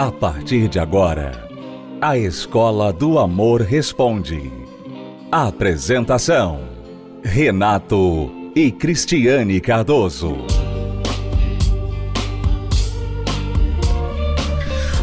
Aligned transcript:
A 0.00 0.10
partir 0.10 0.66
de 0.66 0.78
agora, 0.78 1.46
a 2.00 2.16
Escola 2.16 2.90
do 2.90 3.18
Amor 3.18 3.60
Responde. 3.60 4.50
Apresentação: 5.30 6.70
Renato 7.22 8.50
e 8.56 8.72
Cristiane 8.72 9.60
Cardoso. 9.60 10.38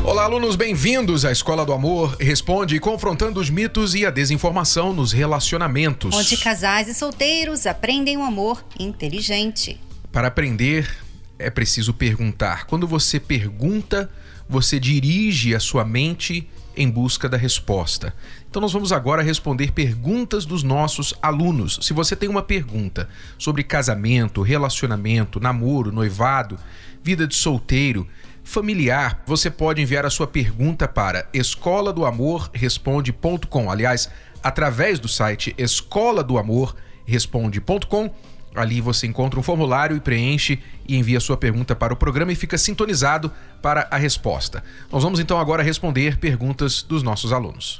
Olá, 0.03 0.23
alunos, 0.23 0.55
bem-vindos 0.55 1.25
à 1.25 1.31
Escola 1.31 1.63
do 1.63 1.73
Amor 1.73 2.17
Responde, 2.19 2.79
confrontando 2.79 3.39
os 3.39 3.51
mitos 3.51 3.93
e 3.93 4.03
a 4.03 4.09
desinformação 4.09 4.93
nos 4.93 5.11
relacionamentos. 5.11 6.15
Onde 6.15 6.37
casais 6.37 6.87
e 6.87 6.95
solteiros 6.95 7.67
aprendem 7.67 8.17
o 8.17 8.21
um 8.21 8.23
amor 8.23 8.65
inteligente. 8.79 9.79
Para 10.11 10.29
aprender, 10.29 10.89
é 11.37 11.51
preciso 11.51 11.93
perguntar. 11.93 12.65
Quando 12.65 12.87
você 12.87 13.19
pergunta, 13.19 14.09
você 14.49 14.79
dirige 14.79 15.53
a 15.53 15.59
sua 15.59 15.83
mente 15.83 16.47
em 16.75 16.89
busca 16.89 17.27
da 17.27 17.37
resposta. 17.37 18.13
Então 18.49 18.61
nós 18.61 18.71
vamos 18.71 18.91
agora 18.91 19.23
responder 19.23 19.71
perguntas 19.71 20.45
dos 20.45 20.63
nossos 20.63 21.13
alunos. 21.21 21.79
Se 21.81 21.91
você 21.91 22.15
tem 22.15 22.29
uma 22.29 22.43
pergunta 22.43 23.09
sobre 23.37 23.63
casamento, 23.63 24.41
relacionamento, 24.41 25.39
namoro, 25.39 25.91
noivado, 25.91 26.57
vida 27.03 27.27
de 27.27 27.35
solteiro, 27.35 28.07
familiar, 28.43 29.23
você 29.25 29.49
pode 29.49 29.81
enviar 29.81 30.05
a 30.05 30.09
sua 30.09 30.27
pergunta 30.27 30.87
para 30.87 31.27
escola 31.33 31.91
do 31.91 32.05
amor 32.05 32.49
responde.com. 32.53 33.69
Aliás, 33.69 34.09
através 34.41 34.99
do 34.99 35.07
site 35.07 35.53
escola 35.57 36.23
do 36.23 36.37
amor 36.37 36.75
responde.com 37.05 38.13
Ali 38.55 38.81
você 38.81 39.05
encontra 39.05 39.39
um 39.39 39.43
formulário 39.43 39.95
e 39.95 39.99
preenche 39.99 40.59
e 40.87 40.97
envia 40.97 41.19
sua 41.19 41.37
pergunta 41.37 41.75
para 41.75 41.93
o 41.93 41.97
programa 41.97 42.31
e 42.31 42.35
fica 42.35 42.57
sintonizado 42.57 43.31
para 43.61 43.87
a 43.91 43.97
resposta. 43.97 44.63
Nós 44.91 45.03
vamos 45.03 45.19
então 45.19 45.39
agora 45.39 45.61
responder 45.61 46.17
perguntas 46.17 46.81
dos 46.81 47.03
nossos 47.03 47.31
alunos. 47.31 47.79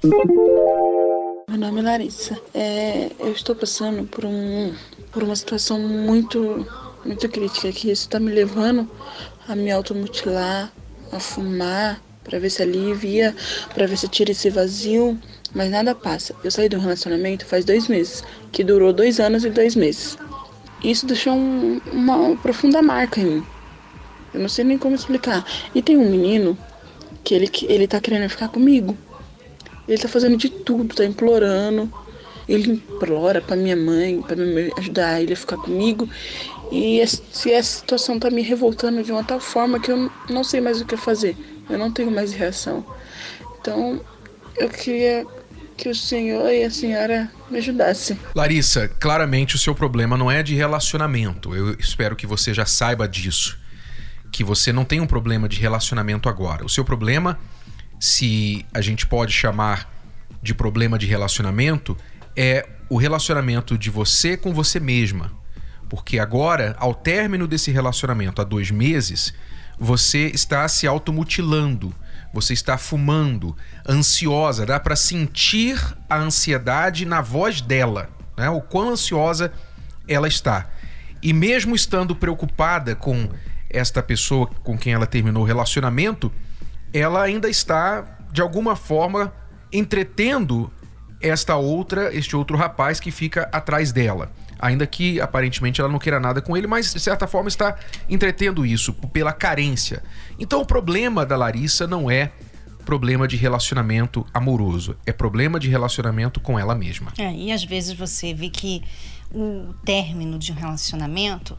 Meu 1.50 1.58
nome 1.58 1.80
é 1.80 1.84
Larissa. 1.84 2.40
É, 2.54 3.12
eu 3.20 3.32
estou 3.32 3.56
passando 3.56 4.04
por, 4.04 4.26
um, 4.26 4.74
por 5.12 5.24
uma 5.24 5.36
situação 5.36 5.80
muito, 5.80 6.68
muito 7.06 7.28
crítica 7.30 7.72
que 7.72 7.90
isso 7.90 8.04
está 8.04 8.20
me 8.20 8.31
levando 8.31 8.90
a 9.48 9.56
me 9.56 9.72
automutilar, 9.72 10.72
a 11.12 11.20
fumar, 11.20 12.02
para 12.24 12.38
ver 12.40 12.50
se 12.50 12.62
alivia, 12.62 13.34
para 13.74 13.88
ver 13.88 13.98
se 13.98 14.08
tira 14.09 14.31
esse 14.31 14.50
vazio, 14.50 15.18
mas 15.56 15.72
nada 15.72 15.96
passa. 15.96 16.36
Eu 16.44 16.52
saí 16.52 16.68
do 16.68 16.78
relacionamento 16.78 17.46
faz 17.46 17.64
dois 17.64 17.88
meses, 17.88 18.24
que 18.52 18.64
durou 18.64 18.92
dois 18.92 19.20
anos 19.20 19.46
e 19.46 19.50
dois 19.50 19.76
meses. 19.76 20.18
Isso 20.83 21.06
deixou 21.06 21.33
um, 21.33 21.81
uma 21.92 22.36
profunda 22.38 22.81
marca 22.81 23.20
em 23.20 23.25
mim. 23.25 23.45
Eu 24.33 24.42
não 24.42 24.50
sei 24.50 24.64
nem 24.64 24.78
como 24.78 24.95
explicar. 24.95 25.45
E 25.73 25.81
tem 25.81 25.97
um 25.97 26.09
menino 26.09 26.58
que 27.23 27.34
ele, 27.34 27.50
ele 27.64 27.88
tá 27.88 28.00
querendo 28.00 28.30
ficar 28.30 28.50
comigo. 28.50 28.97
Ele 29.88 29.97
tá 29.97 30.08
fazendo 30.08 30.38
de 30.38 30.50
tudo, 30.50 30.95
tá 30.95 31.06
implorando. 31.06 31.92
Ele 32.47 32.72
implora 32.72 33.42
pra 33.42 33.56
minha 33.56 33.75
mãe, 33.75 34.22
pra 34.22 34.36
me 34.36 34.72
ajudar 34.78 35.22
ele 35.22 35.34
a 35.34 35.38
ficar 35.38 35.58
comigo. 35.58 36.08
E 36.72 37.02
se 37.08 37.52
essa 37.52 37.80
situação 37.80 38.19
tá 38.19 38.30
me 38.30 38.41
revoltando 38.41 39.03
de 39.03 39.12
uma 39.12 39.23
tal 39.23 39.39
forma 39.39 39.80
que 39.80 39.91
eu 39.91 40.12
não 40.30 40.44
sei 40.44 40.62
mais 40.62 40.80
o 40.80 40.86
que 40.86 40.95
fazer. 40.95 41.36
Eu 41.69 41.78
não 41.78 41.91
tenho 41.91 42.12
mais 42.12 42.34
reação. 42.34 42.86
Então, 43.59 44.00
eu 44.56 44.69
queria 44.69 45.25
que 45.78 45.88
o 45.88 45.95
senhor 45.95 46.52
e 46.52 46.64
a 46.64 46.72
senhora 46.72 47.31
me 47.50 47.59
ajudassem. 47.59 48.20
Larissa, 48.33 48.88
claramente 48.88 49.56
o 49.56 49.59
seu 49.59 49.75
problema 49.75 50.17
não 50.17 50.30
é 50.30 50.42
de 50.42 50.56
relacionamento. 50.56 51.56
Eu 51.56 51.75
espero 51.80 52.16
que 52.16 52.25
você 52.25 52.53
já 52.53 52.66
saiba 52.66 53.08
disso. 53.08 53.58
Que 54.31 54.44
você 54.44 54.73
não 54.73 54.84
tem 54.84 55.00
um 55.00 55.08
problema 55.08 55.47
de 55.47 55.59
relacionamento 55.59 56.28
agora. 56.28 56.66
O 56.66 56.69
seu 56.69 56.84
problema, 56.84 57.39
se 58.00 58.66
a 58.74 58.81
gente 58.81 59.06
pode 59.06 59.31
chamar 59.31 59.90
de 60.41 60.53
problema 60.53 60.97
de 60.97 61.06
relacionamento, 61.06 61.96
é 62.35 62.68
o 62.90 62.97
relacionamento 62.97 63.78
de 63.78 63.90
você 63.90 64.35
com 64.35 64.53
você 64.53 64.79
mesma. 64.79 65.31
Porque 65.88 66.19
agora, 66.19 66.75
ao 66.79 66.94
término 66.94 67.47
desse 67.47 67.72
relacionamento 67.72 68.41
há 68.41 68.44
dois 68.44 68.72
meses, 68.72 69.34
você 69.79 70.28
está 70.34 70.68
se 70.68 70.88
automutilando 70.88 71.94
você 72.34 72.54
está 72.54 72.78
fumando, 72.78 73.56
ansiosa, 73.88 74.66
dá 74.66 74.80
para 74.80 74.96
sentir 74.96 75.80
a 76.10 76.18
ansiedade 76.18 77.06
na 77.06 77.22
voz 77.22 77.62
dela, 77.62 78.10
né? 78.38 78.50
O 78.50 78.62
quão 78.62 78.90
ansiosa 78.90 79.52
ela 80.08 80.28
está. 80.28 80.68
E 81.22 81.34
mesmo 81.34 81.76
estando 81.76 82.16
preocupada 82.16 82.96
com 82.96 83.30
esta 83.70 84.02
pessoa 84.02 84.48
com 84.64 84.78
quem 84.78 84.94
ela 84.94 85.06
terminou 85.06 85.44
o 85.44 85.46
relacionamento, 85.46 86.32
ela 86.94 87.22
ainda 87.24 87.50
está 87.50 88.18
de 88.32 88.42
alguma 88.42 88.76
forma 88.76 89.34
entretendo 89.72 90.72
esta 91.20 91.56
outra, 91.56 92.14
este 92.14 92.36
outro 92.36 92.56
rapaz 92.56 93.00
que 93.00 93.12
fica 93.12 93.50
atrás 93.52 93.92
dela. 93.92 94.32
Ainda 94.59 94.85
que 94.88 95.19
aparentemente 95.22 95.79
ela 95.79 95.90
não 95.90 96.00
queira 96.00 96.19
nada 96.19 96.41
com 96.41 96.56
ele, 96.56 96.68
mas 96.68 96.94
de 96.94 97.00
certa 97.00 97.28
forma 97.28 97.47
está 97.47 97.78
entretendo 98.09 98.66
isso 98.66 98.94
pela 98.94 99.34
carência. 99.34 100.03
Então 100.40 100.62
o 100.62 100.66
problema 100.66 101.25
da 101.25 101.35
Larissa 101.35 101.88
não 101.88 102.09
é 102.09 102.31
problema 102.85 103.28
de 103.28 103.35
relacionamento 103.35 104.25
amoroso, 104.34 104.96
é 105.06 105.12
problema 105.12 105.59
de 105.59 105.67
relacionamento 105.67 106.40
com 106.40 106.57
ela 106.57 106.73
mesma. 106.73 107.12
É, 107.17 107.31
e 107.34 107.51
às 107.51 107.63
vezes 107.63 107.94
você 107.94 108.34
vê 108.34 108.50
que 108.50 108.81
o 109.29 109.73
término 109.84 110.40
de 110.40 110.53
um 110.53 110.56
relacionamento 110.56 111.57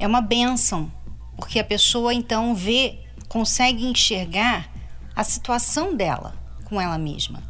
é 0.00 0.06
uma 0.06 0.20
benção, 0.20 0.90
porque 1.36 1.60
a 1.60 1.64
pessoa 1.64 2.12
então 2.12 2.56
vê, 2.56 2.98
consegue 3.28 3.86
enxergar 3.86 4.68
a 5.14 5.22
situação 5.22 5.94
dela 5.94 6.34
com 6.64 6.80
ela 6.80 6.98
mesma. 6.98 7.40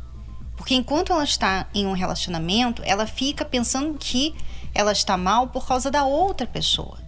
Porque 0.54 0.74
enquanto 0.74 1.12
ela 1.12 1.24
está 1.24 1.66
em 1.74 1.86
um 1.86 1.92
relacionamento, 1.92 2.82
ela 2.84 3.06
fica 3.06 3.44
pensando 3.44 3.96
que 3.98 4.34
ela 4.74 4.92
está 4.92 5.16
mal 5.16 5.48
por 5.48 5.66
causa 5.66 5.90
da 5.90 6.04
outra 6.04 6.46
pessoa. 6.46 6.98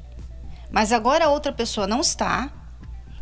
Mas 0.71 0.93
agora 0.93 1.27
a 1.27 1.31
outra 1.31 1.53
pessoa 1.53 1.87
não 1.87 2.01
está 2.01 2.51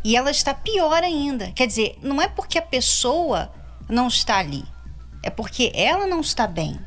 e 0.03 0.15
ela 0.15 0.31
está 0.31 0.53
pior 0.53 1.03
ainda. 1.03 1.51
Quer 1.51 1.67
dizer, 1.67 1.97
não 2.01 2.21
é 2.21 2.27
porque 2.27 2.57
a 2.57 2.61
pessoa 2.61 3.51
não 3.87 4.07
está 4.07 4.37
ali, 4.37 4.63
é 5.21 5.29
porque 5.29 5.71
ela 5.73 6.07
não 6.07 6.19
está 6.19 6.47
bem. 6.47 6.79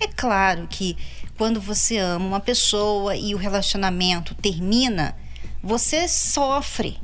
É 0.00 0.06
claro 0.06 0.66
que 0.68 0.96
quando 1.36 1.60
você 1.60 1.98
ama 1.98 2.24
uma 2.24 2.40
pessoa 2.40 3.16
e 3.16 3.34
o 3.34 3.38
relacionamento 3.38 4.34
termina, 4.34 5.16
você 5.62 6.08
sofre. 6.08 7.00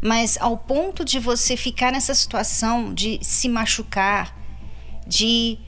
Mas 0.00 0.36
ao 0.38 0.56
ponto 0.56 1.04
de 1.04 1.18
você 1.18 1.56
ficar 1.56 1.90
nessa 1.90 2.14
situação 2.14 2.92
de 2.92 3.18
se 3.22 3.48
machucar, 3.48 4.36
de, 5.06 5.58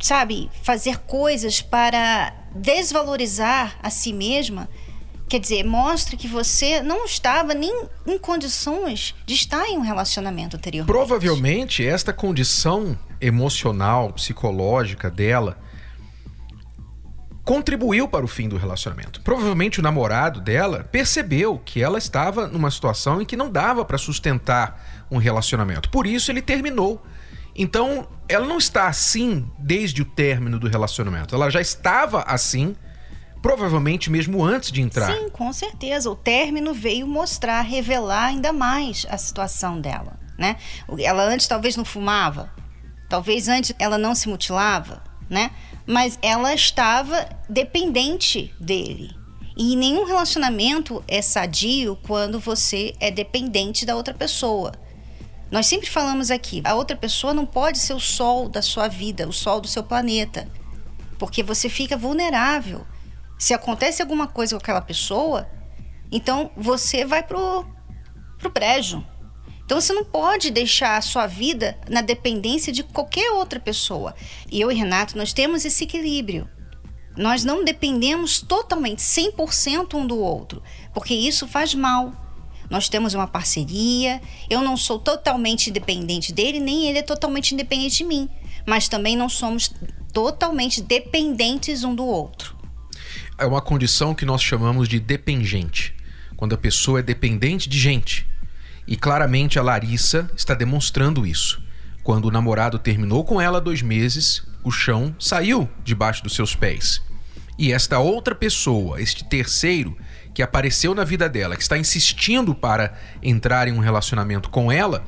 sabe, 0.00 0.50
fazer 0.62 0.98
coisas 0.98 1.62
para 1.62 2.32
desvalorizar 2.54 3.76
a 3.82 3.90
si 3.90 4.12
mesma, 4.12 4.68
quer 5.28 5.40
dizer, 5.40 5.64
mostra 5.64 6.16
que 6.16 6.28
você 6.28 6.80
não 6.80 7.04
estava 7.04 7.54
nem 7.54 7.86
em 8.06 8.18
condições 8.18 9.14
de 9.26 9.34
estar 9.34 9.66
em 9.68 9.76
um 9.76 9.82
relacionamento 9.82 10.56
anterior. 10.56 10.86
Provavelmente 10.86 11.86
esta 11.86 12.12
condição 12.12 12.96
emocional, 13.20 14.12
psicológica 14.12 15.10
dela 15.10 15.58
contribuiu 17.44 18.08
para 18.08 18.24
o 18.24 18.28
fim 18.28 18.48
do 18.48 18.56
relacionamento. 18.56 19.20
Provavelmente 19.20 19.78
o 19.78 19.82
namorado 19.82 20.40
dela 20.40 20.88
percebeu 20.90 21.60
que 21.62 21.82
ela 21.82 21.98
estava 21.98 22.48
numa 22.48 22.70
situação 22.70 23.20
em 23.20 23.26
que 23.26 23.36
não 23.36 23.50
dava 23.50 23.84
para 23.84 23.98
sustentar 23.98 25.06
um 25.10 25.18
relacionamento. 25.18 25.90
Por 25.90 26.06
isso 26.06 26.30
ele 26.30 26.40
terminou. 26.40 27.04
Então, 27.54 28.08
ela 28.28 28.46
não 28.46 28.58
está 28.58 28.88
assim 28.88 29.48
desde 29.58 30.02
o 30.02 30.04
término 30.04 30.58
do 30.58 30.68
relacionamento. 30.68 31.34
Ela 31.34 31.50
já 31.50 31.60
estava 31.60 32.22
assim, 32.22 32.74
provavelmente 33.40 34.10
mesmo 34.10 34.42
antes 34.42 34.72
de 34.72 34.80
entrar. 34.80 35.14
Sim, 35.14 35.28
com 35.30 35.52
certeza. 35.52 36.10
O 36.10 36.16
término 36.16 36.74
veio 36.74 37.06
mostrar, 37.06 37.60
revelar 37.62 38.26
ainda 38.26 38.52
mais 38.52 39.06
a 39.08 39.16
situação 39.16 39.80
dela, 39.80 40.18
né? 40.38 40.56
Ela 40.98 41.24
antes 41.24 41.46
talvez 41.46 41.76
não 41.76 41.84
fumava, 41.84 42.52
talvez 43.08 43.48
antes 43.48 43.74
ela 43.78 43.98
não 43.98 44.14
se 44.14 44.28
mutilava, 44.28 45.04
né? 45.30 45.50
Mas 45.86 46.18
ela 46.22 46.54
estava 46.54 47.28
dependente 47.48 48.52
dele. 48.58 49.10
E 49.56 49.76
nenhum 49.76 50.04
relacionamento 50.04 51.04
é 51.06 51.22
sadio 51.22 51.96
quando 52.02 52.40
você 52.40 52.94
é 52.98 53.10
dependente 53.10 53.86
da 53.86 53.94
outra 53.94 54.12
pessoa. 54.12 54.72
Nós 55.54 55.68
sempre 55.68 55.88
falamos 55.88 56.32
aqui, 56.32 56.60
a 56.64 56.74
outra 56.74 56.96
pessoa 56.96 57.32
não 57.32 57.46
pode 57.46 57.78
ser 57.78 57.94
o 57.94 58.00
sol 58.00 58.48
da 58.48 58.60
sua 58.60 58.88
vida, 58.88 59.28
o 59.28 59.32
sol 59.32 59.60
do 59.60 59.68
seu 59.68 59.84
planeta, 59.84 60.48
porque 61.16 61.44
você 61.44 61.68
fica 61.68 61.96
vulnerável. 61.96 62.84
Se 63.38 63.54
acontece 63.54 64.02
alguma 64.02 64.26
coisa 64.26 64.56
com 64.56 64.60
aquela 64.60 64.80
pessoa, 64.80 65.48
então 66.10 66.50
você 66.56 67.04
vai 67.04 67.22
pro, 67.22 67.64
pro 68.36 68.50
prédio. 68.50 69.06
Então 69.64 69.80
você 69.80 69.92
não 69.92 70.04
pode 70.04 70.50
deixar 70.50 70.96
a 70.96 71.02
sua 71.02 71.28
vida 71.28 71.78
na 71.88 72.00
dependência 72.00 72.72
de 72.72 72.82
qualquer 72.82 73.30
outra 73.30 73.60
pessoa. 73.60 74.12
E 74.50 74.60
eu 74.60 74.72
e 74.72 74.74
Renato, 74.74 75.16
nós 75.16 75.32
temos 75.32 75.64
esse 75.64 75.84
equilíbrio. 75.84 76.50
Nós 77.16 77.44
não 77.44 77.62
dependemos 77.62 78.40
totalmente, 78.40 79.02
100% 79.02 79.94
um 79.94 80.04
do 80.04 80.18
outro, 80.18 80.60
porque 80.92 81.14
isso 81.14 81.46
faz 81.46 81.76
mal. 81.76 82.23
Nós 82.70 82.88
temos 82.88 83.14
uma 83.14 83.26
parceria. 83.26 84.20
Eu 84.48 84.62
não 84.62 84.76
sou 84.76 84.98
totalmente 84.98 85.70
independente 85.70 86.32
dele, 86.32 86.60
nem 86.60 86.88
ele 86.88 86.98
é 86.98 87.02
totalmente 87.02 87.52
independente 87.52 87.98
de 87.98 88.04
mim. 88.04 88.28
Mas 88.66 88.88
também 88.88 89.16
não 89.16 89.28
somos 89.28 89.70
totalmente 90.12 90.80
dependentes 90.80 91.84
um 91.84 91.94
do 91.94 92.04
outro. 92.04 92.56
É 93.36 93.44
uma 93.44 93.60
condição 93.60 94.14
que 94.14 94.24
nós 94.24 94.42
chamamos 94.42 94.88
de 94.88 95.00
dependente. 95.00 95.94
Quando 96.36 96.54
a 96.54 96.58
pessoa 96.58 97.00
é 97.00 97.02
dependente 97.02 97.68
de 97.68 97.78
gente. 97.78 98.26
E 98.86 98.96
claramente 98.96 99.58
a 99.58 99.62
Larissa 99.62 100.30
está 100.36 100.54
demonstrando 100.54 101.26
isso. 101.26 101.62
Quando 102.02 102.26
o 102.26 102.30
namorado 102.30 102.78
terminou 102.78 103.24
com 103.24 103.40
ela 103.40 103.60
dois 103.60 103.80
meses, 103.80 104.46
o 104.62 104.70
chão 104.70 105.14
saiu 105.18 105.68
debaixo 105.82 106.22
dos 106.22 106.34
seus 106.34 106.54
pés. 106.54 107.02
E 107.58 107.72
esta 107.72 107.98
outra 107.98 108.34
pessoa, 108.34 109.00
este 109.00 109.24
terceiro, 109.24 109.96
que 110.34 110.42
apareceu 110.42 110.94
na 110.94 111.04
vida 111.04 111.28
dela, 111.28 111.56
que 111.56 111.62
está 111.62 111.78
insistindo 111.78 112.54
para 112.54 112.94
entrar 113.22 113.68
em 113.68 113.72
um 113.72 113.78
relacionamento 113.78 114.50
com 114.50 114.70
ela, 114.70 115.04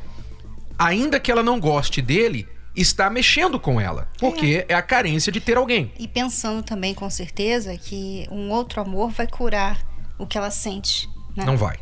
ainda 0.79 1.19
que 1.19 1.33
ela 1.33 1.43
não 1.43 1.59
goste 1.59 2.01
dele, 2.01 2.47
está 2.77 3.11
mexendo 3.11 3.59
com 3.59 3.81
ela, 3.81 4.09
porque 4.19 4.65
é. 4.69 4.73
é. 4.73 4.75
a 4.75 4.83
carência 4.83 5.33
de 5.33 5.41
ter 5.41 5.57
alguém. 5.57 5.93
E 5.99 6.07
pensando 6.07 6.63
também, 6.63 6.95
com 6.95 7.09
certeza, 7.11 7.77
que 7.77 8.29
um 8.31 8.51
outro 8.51 8.81
amor 8.81 9.11
vai 9.11 9.27
curar 9.27 9.79
o 10.19 10.27
que 10.27 10.39
ela 10.39 10.51
sente. 10.51 11.09
Né? 11.35 11.45
Não 11.45 11.57
vai. 11.57 11.77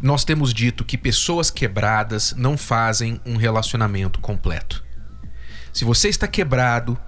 Nós 0.00 0.24
temos 0.24 0.54
dito 0.54 0.84
que 0.84 0.96
pessoas 0.96 1.50
quebradas 1.50 2.34
não 2.36 2.56
fazem 2.56 3.20
um 3.26 3.36
relacionamento 3.36 4.20
completo. 4.20 4.84
Se 5.72 5.84
você 5.84 6.08
está 6.08 6.26
quebrado 6.26 6.98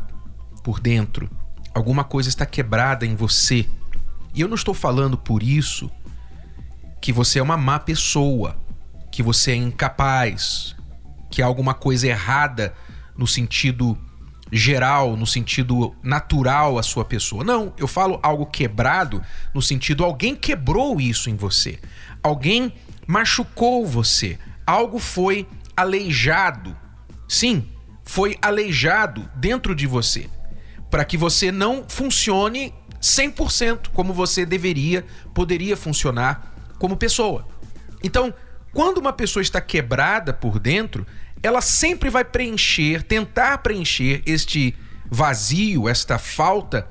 por 0.62 0.78
dentro, 0.78 1.30
alguma 1.74 2.04
coisa 2.04 2.28
está 2.28 2.44
quebrada 2.44 3.06
em 3.06 3.14
você 3.14 3.66
e 4.34 4.40
eu 4.40 4.48
não 4.48 4.54
estou 4.54 4.74
falando 4.74 5.16
por 5.16 5.42
isso 5.42 5.90
que 7.00 7.12
você 7.12 7.38
é 7.38 7.42
uma 7.42 7.56
má 7.56 7.78
pessoa, 7.78 8.56
que 9.10 9.22
você 9.22 9.52
é 9.52 9.56
incapaz, 9.56 10.76
que 11.30 11.42
há 11.42 11.46
alguma 11.46 11.74
coisa 11.74 12.06
errada 12.06 12.74
no 13.16 13.26
sentido 13.26 13.98
geral, 14.52 15.16
no 15.16 15.26
sentido 15.26 15.94
natural 16.02 16.78
a 16.78 16.82
sua 16.82 17.04
pessoa. 17.04 17.42
Não, 17.42 17.72
eu 17.76 17.88
falo 17.88 18.20
algo 18.22 18.46
quebrado 18.46 19.22
no 19.54 19.62
sentido 19.62 20.04
alguém 20.04 20.34
quebrou 20.36 21.00
isso 21.00 21.30
em 21.30 21.36
você. 21.36 21.78
Alguém 22.22 22.72
machucou 23.06 23.86
você. 23.86 24.38
Algo 24.66 24.98
foi 24.98 25.46
aleijado. 25.76 26.76
Sim, 27.26 27.66
foi 28.04 28.36
aleijado 28.42 29.28
dentro 29.36 29.74
de 29.74 29.86
você 29.86 30.28
para 30.90 31.04
que 31.04 31.16
você 31.16 31.52
não 31.52 31.84
funcione 31.88 32.74
100% 33.00 33.88
como 33.94 34.12
você 34.12 34.44
deveria, 34.44 35.04
poderia 35.32 35.76
funcionar 35.76 36.54
como 36.78 36.96
pessoa. 36.96 37.46
Então, 38.02 38.34
quando 38.72 38.98
uma 38.98 39.12
pessoa 39.12 39.42
está 39.42 39.60
quebrada 39.60 40.32
por 40.32 40.58
dentro, 40.58 41.06
ela 41.42 41.60
sempre 41.60 42.10
vai 42.10 42.24
preencher, 42.24 43.02
tentar 43.02 43.58
preencher 43.58 44.22
este 44.26 44.74
vazio, 45.10 45.88
esta 45.88 46.18
falta 46.18 46.86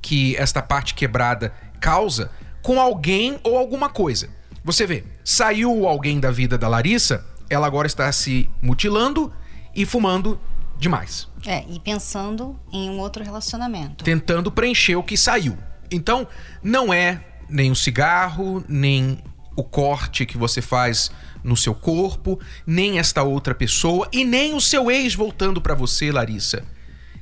que 0.00 0.36
esta 0.36 0.60
parte 0.60 0.94
quebrada 0.94 1.54
causa 1.80 2.30
com 2.60 2.80
alguém 2.80 3.38
ou 3.42 3.56
alguma 3.56 3.88
coisa. 3.88 4.28
Você 4.64 4.86
vê, 4.86 5.04
saiu 5.24 5.86
alguém 5.86 6.20
da 6.20 6.30
vida 6.30 6.58
da 6.58 6.68
Larissa, 6.68 7.24
ela 7.48 7.66
agora 7.66 7.86
está 7.86 8.10
se 8.12 8.48
mutilando 8.60 9.32
e 9.74 9.84
fumando 9.84 10.38
demais. 10.82 11.28
É, 11.46 11.64
e 11.70 11.78
pensando 11.78 12.58
em 12.72 12.90
um 12.90 12.98
outro 12.98 13.22
relacionamento. 13.22 14.04
Tentando 14.04 14.50
preencher 14.50 14.96
o 14.96 15.02
que 15.02 15.16
saiu. 15.16 15.56
Então, 15.90 16.26
não 16.62 16.92
é 16.92 17.24
nem 17.48 17.70
o 17.70 17.76
cigarro, 17.76 18.64
nem 18.68 19.22
o 19.56 19.62
corte 19.62 20.26
que 20.26 20.36
você 20.36 20.60
faz 20.60 21.10
no 21.44 21.56
seu 21.56 21.74
corpo, 21.74 22.40
nem 22.66 22.98
esta 22.98 23.22
outra 23.22 23.54
pessoa 23.54 24.08
e 24.12 24.24
nem 24.24 24.54
o 24.54 24.60
seu 24.60 24.90
ex 24.90 25.14
voltando 25.14 25.60
para 25.60 25.74
você, 25.74 26.10
Larissa, 26.10 26.64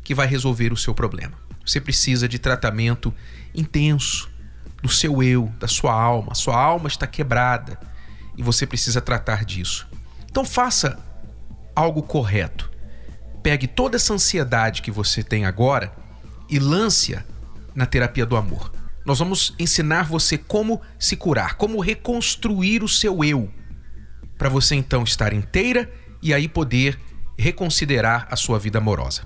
que 0.02 0.14
vai 0.14 0.26
resolver 0.26 0.72
o 0.72 0.76
seu 0.76 0.94
problema. 0.94 1.36
Você 1.64 1.80
precisa 1.80 2.26
de 2.28 2.38
tratamento 2.38 3.14
intenso 3.54 4.30
do 4.82 4.88
seu 4.88 5.22
eu, 5.22 5.52
da 5.58 5.68
sua 5.68 5.92
alma. 5.92 6.34
Sua 6.34 6.58
alma 6.58 6.88
está 6.88 7.06
quebrada 7.06 7.78
e 8.36 8.42
você 8.42 8.66
precisa 8.66 9.00
tratar 9.00 9.44
disso. 9.44 9.86
Então 10.30 10.44
faça 10.44 10.98
algo 11.74 12.02
correto 12.02 12.69
pegue 13.42 13.66
toda 13.66 13.96
essa 13.96 14.14
ansiedade 14.14 14.82
que 14.82 14.90
você 14.90 15.22
tem 15.22 15.44
agora 15.44 15.92
e 16.48 16.58
lance-a 16.58 17.24
na 17.74 17.86
terapia 17.86 18.26
do 18.26 18.36
amor. 18.36 18.72
Nós 19.04 19.18
vamos 19.18 19.54
ensinar 19.58 20.04
você 20.04 20.36
como 20.36 20.80
se 20.98 21.16
curar, 21.16 21.54
como 21.54 21.80
reconstruir 21.80 22.82
o 22.82 22.88
seu 22.88 23.24
eu, 23.24 23.50
para 24.36 24.48
você 24.48 24.74
então 24.74 25.02
estar 25.02 25.32
inteira 25.32 25.90
e 26.22 26.34
aí 26.34 26.48
poder 26.48 26.98
reconsiderar 27.38 28.28
a 28.30 28.36
sua 28.36 28.58
vida 28.58 28.78
amorosa. 28.78 29.22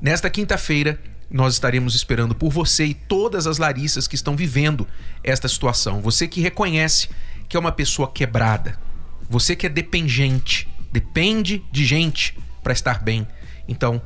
Nesta 0.00 0.28
quinta-feira, 0.28 1.00
nós 1.30 1.54
estaremos 1.54 1.94
esperando 1.94 2.34
por 2.34 2.50
você 2.50 2.84
e 2.84 2.94
todas 2.94 3.46
as 3.46 3.58
Larissas 3.58 4.06
que 4.06 4.14
estão 4.14 4.36
vivendo 4.36 4.86
esta 5.22 5.48
situação. 5.48 6.00
Você 6.02 6.28
que 6.28 6.40
reconhece 6.40 7.08
que 7.48 7.56
é 7.56 7.60
uma 7.60 7.72
pessoa 7.72 8.10
quebrada, 8.10 8.78
você 9.28 9.56
que 9.56 9.66
é 9.66 9.70
dependente, 9.70 10.68
depende 10.92 11.64
de 11.72 11.84
gente 11.84 12.38
para 12.62 12.72
estar 12.72 13.02
bem 13.02 13.26
então, 13.68 14.00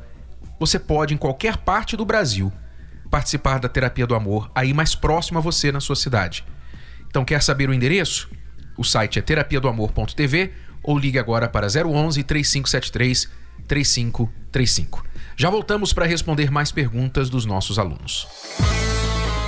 você 0.59 0.77
pode, 0.77 1.13
em 1.13 1.17
qualquer 1.17 1.57
parte 1.57 1.95
do 1.95 2.05
Brasil, 2.05 2.51
participar 3.09 3.59
da 3.59 3.69
terapia 3.69 4.05
do 4.05 4.15
amor 4.15 4.51
aí 4.53 4.73
mais 4.73 4.95
próximo 4.95 5.39
a 5.39 5.41
você 5.41 5.71
na 5.71 5.79
sua 5.79 5.95
cidade. 5.95 6.45
Então, 7.07 7.25
quer 7.25 7.41
saber 7.41 7.69
o 7.69 7.73
endereço? 7.73 8.29
O 8.77 8.83
site 8.83 9.19
é 9.19 9.21
terapia 9.21 9.61
ou 10.83 10.97
ligue 10.97 11.19
agora 11.19 11.47
para 11.49 11.67
011 11.67 12.23
3573 12.23 13.29
3535. 13.67 15.05
Já 15.35 15.49
voltamos 15.49 15.93
para 15.93 16.05
responder 16.05 16.51
mais 16.51 16.71
perguntas 16.71 17.29
dos 17.29 17.45
nossos 17.45 17.77
alunos. 17.77 18.27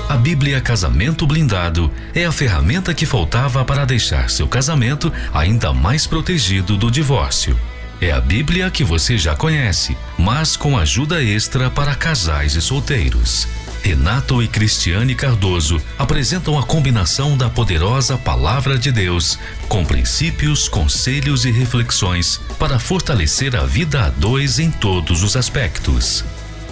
A 0.10 0.18
Bíblia 0.18 0.60
Casamento 0.60 1.26
Blindado 1.26 1.90
é 2.14 2.26
a 2.26 2.32
ferramenta 2.32 2.94
que 2.94 3.06
faltava 3.06 3.64
para 3.64 3.86
deixar 3.86 4.30
seu 4.30 4.48
casamento 4.48 5.12
ainda 5.34 5.74
mais 5.74 6.06
protegido 6.06 6.76
do 6.76 6.92
divórcio. 6.92 7.58
É 8.02 8.12
a 8.12 8.20
Bíblia 8.20 8.70
que 8.72 8.84
você 8.84 9.16
já 9.16 9.36
conhece, 9.36 9.96
mas 10.18 10.58
com 10.58 10.76
ajuda 10.76 11.24
extra 11.24 11.70
para 11.70 11.94
casais 11.94 12.56
e 12.56 12.62
solteiros. 12.62 13.48
Renato 13.84 14.42
e 14.42 14.48
Cristiane 14.48 15.14
Cardoso 15.14 15.80
apresentam 16.00 16.58
a 16.58 16.64
combinação 16.64 17.38
da 17.38 17.48
poderosa 17.48 18.18
Palavra 18.18 18.76
de 18.76 18.92
Deus 18.92 19.38
com 19.68 19.86
princípios, 19.86 20.68
conselhos 20.68 21.46
e 21.46 21.52
reflexões 21.52 22.42
para 22.58 22.80
fortalecer 22.80 23.56
a 23.56 23.68
vida 23.68 24.06
a 24.06 24.10
dois 24.10 24.58
em 24.58 24.72
todos 24.72 25.22
os 25.22 25.36
aspectos. 25.36 26.26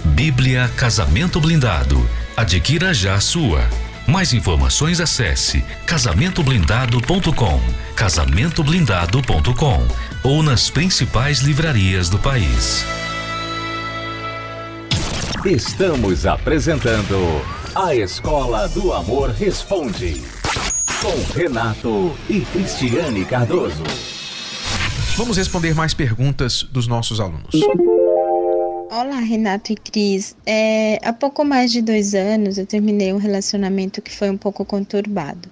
Bíblia 0.03 0.67
Casamento 0.75 1.39
Blindado. 1.39 2.09
Adquira 2.35 2.91
já 2.91 3.13
a 3.13 3.19
sua. 3.19 3.69
Mais 4.07 4.33
informações 4.33 4.99
acesse 4.99 5.63
casamentoblindado.com, 5.85 7.61
casamentoblindado.com 7.95 10.08
ou 10.23 10.43
nas 10.43 10.69
principais 10.69 11.39
livrarias 11.39 12.09
do 12.09 12.19
país. 12.19 12.85
Estamos 15.45 16.25
apresentando 16.25 17.15
A 17.73 17.95
Escola 17.95 18.67
do 18.67 18.91
Amor 18.91 19.29
Responde 19.29 20.21
com 21.01 21.33
Renato 21.33 22.13
e 22.29 22.41
Cristiane 22.41 23.23
Cardoso. 23.23 23.83
Vamos 25.15 25.37
responder 25.37 25.73
mais 25.73 25.93
perguntas 25.93 26.63
dos 26.63 26.87
nossos 26.87 27.19
alunos. 27.21 27.51
Olá, 28.91 29.19
Renato 29.19 29.71
e 29.71 29.75
Cris. 29.75 30.35
É, 30.47 30.97
há 31.03 31.13
pouco 31.13 31.45
mais 31.45 31.71
de 31.71 31.79
dois 31.79 32.15
anos 32.15 32.57
eu 32.57 32.65
terminei 32.65 33.13
um 33.13 33.17
relacionamento 33.17 34.01
que 34.01 34.11
foi 34.11 34.31
um 34.31 34.37
pouco 34.37 34.65
conturbado. 34.65 35.47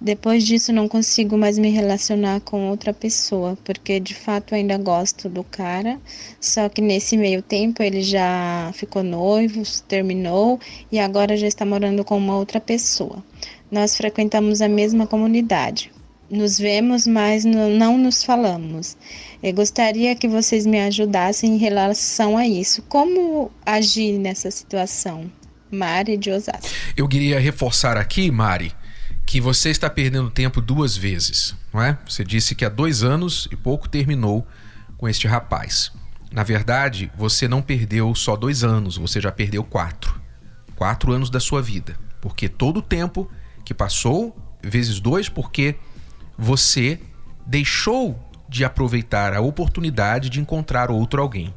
Depois 0.00 0.42
disso, 0.42 0.72
não 0.72 0.88
consigo 0.88 1.36
mais 1.36 1.58
me 1.58 1.68
relacionar 1.68 2.40
com 2.40 2.70
outra 2.70 2.94
pessoa, 2.94 3.58
porque 3.62 4.00
de 4.00 4.14
fato 4.14 4.54
ainda 4.54 4.78
gosto 4.78 5.28
do 5.28 5.44
cara. 5.44 6.00
Só 6.40 6.70
que 6.70 6.80
nesse 6.80 7.14
meio 7.18 7.42
tempo 7.42 7.82
ele 7.82 8.00
já 8.00 8.70
ficou 8.72 9.02
noivo, 9.02 9.62
terminou 9.86 10.58
e 10.90 10.98
agora 10.98 11.36
já 11.36 11.46
está 11.46 11.66
morando 11.66 12.02
com 12.06 12.16
uma 12.16 12.38
outra 12.38 12.58
pessoa. 12.58 13.22
Nós 13.70 13.98
frequentamos 13.98 14.62
a 14.62 14.68
mesma 14.68 15.06
comunidade, 15.06 15.92
nos 16.30 16.58
vemos, 16.58 17.06
mas 17.06 17.44
não 17.44 17.96
nos 17.96 18.22
falamos. 18.22 18.96
Eu 19.42 19.52
gostaria 19.54 20.14
que 20.14 20.28
vocês 20.28 20.66
me 20.66 20.80
ajudassem 20.80 21.54
em 21.54 21.58
relação 21.58 22.36
a 22.36 22.46
isso. 22.46 22.82
Como 22.82 23.50
agir 23.64 24.18
nessa 24.18 24.50
situação? 24.50 25.30
Mari 25.70 26.16
de 26.16 26.30
Osasco. 26.30 26.68
Eu 26.96 27.06
queria 27.08 27.38
reforçar 27.38 27.96
aqui, 27.96 28.30
Mari, 28.30 28.72
que 29.26 29.40
você 29.40 29.70
está 29.70 29.88
perdendo 29.88 30.30
tempo 30.30 30.60
duas 30.60 30.96
vezes, 30.96 31.54
não 31.72 31.82
é? 31.82 31.98
Você 32.06 32.24
disse 32.24 32.54
que 32.54 32.64
há 32.64 32.68
dois 32.68 33.02
anos 33.02 33.48
e 33.52 33.56
pouco 33.56 33.88
terminou 33.88 34.46
com 34.96 35.08
este 35.08 35.26
rapaz. 35.26 35.92
Na 36.30 36.42
verdade, 36.42 37.10
você 37.16 37.48
não 37.48 37.62
perdeu 37.62 38.14
só 38.14 38.36
dois 38.36 38.64
anos, 38.64 38.96
você 38.96 39.20
já 39.20 39.32
perdeu 39.32 39.62
quatro. 39.64 40.20
Quatro 40.74 41.12
anos 41.12 41.30
da 41.30 41.40
sua 41.40 41.62
vida. 41.62 41.98
Porque 42.20 42.48
todo 42.48 42.78
o 42.78 42.82
tempo 42.82 43.30
que 43.64 43.72
passou, 43.72 44.36
vezes 44.62 45.00
dois, 45.00 45.28
porque 45.28 45.76
você 46.38 47.00
deixou 47.44 48.18
de 48.48 48.64
aproveitar 48.64 49.34
a 49.34 49.40
oportunidade 49.40 50.30
de 50.30 50.40
encontrar 50.40 50.90
outro 50.90 51.20
alguém. 51.20 51.52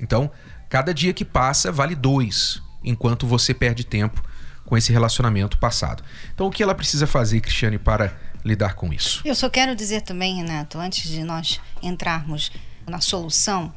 Então, 0.00 0.30
cada 0.68 0.92
dia 0.92 1.12
que 1.12 1.24
passa 1.24 1.72
vale 1.72 1.94
dois, 1.94 2.62
enquanto 2.84 3.26
você 3.26 3.54
perde 3.54 3.84
tempo 3.84 4.22
com 4.66 4.76
esse 4.76 4.92
relacionamento 4.92 5.58
passado. 5.58 6.02
Então, 6.34 6.46
o 6.46 6.50
que 6.50 6.62
ela 6.62 6.74
precisa 6.74 7.06
fazer, 7.06 7.40
Cristiane, 7.40 7.78
para 7.78 8.16
lidar 8.44 8.74
com 8.74 8.92
isso? 8.92 9.22
Eu 9.24 9.34
só 9.34 9.48
quero 9.48 9.74
dizer 9.74 10.02
também, 10.02 10.36
Renato, 10.36 10.78
antes 10.78 11.10
de 11.10 11.24
nós 11.24 11.60
entrarmos 11.82 12.52
na 12.86 13.00
solução, 13.00 13.72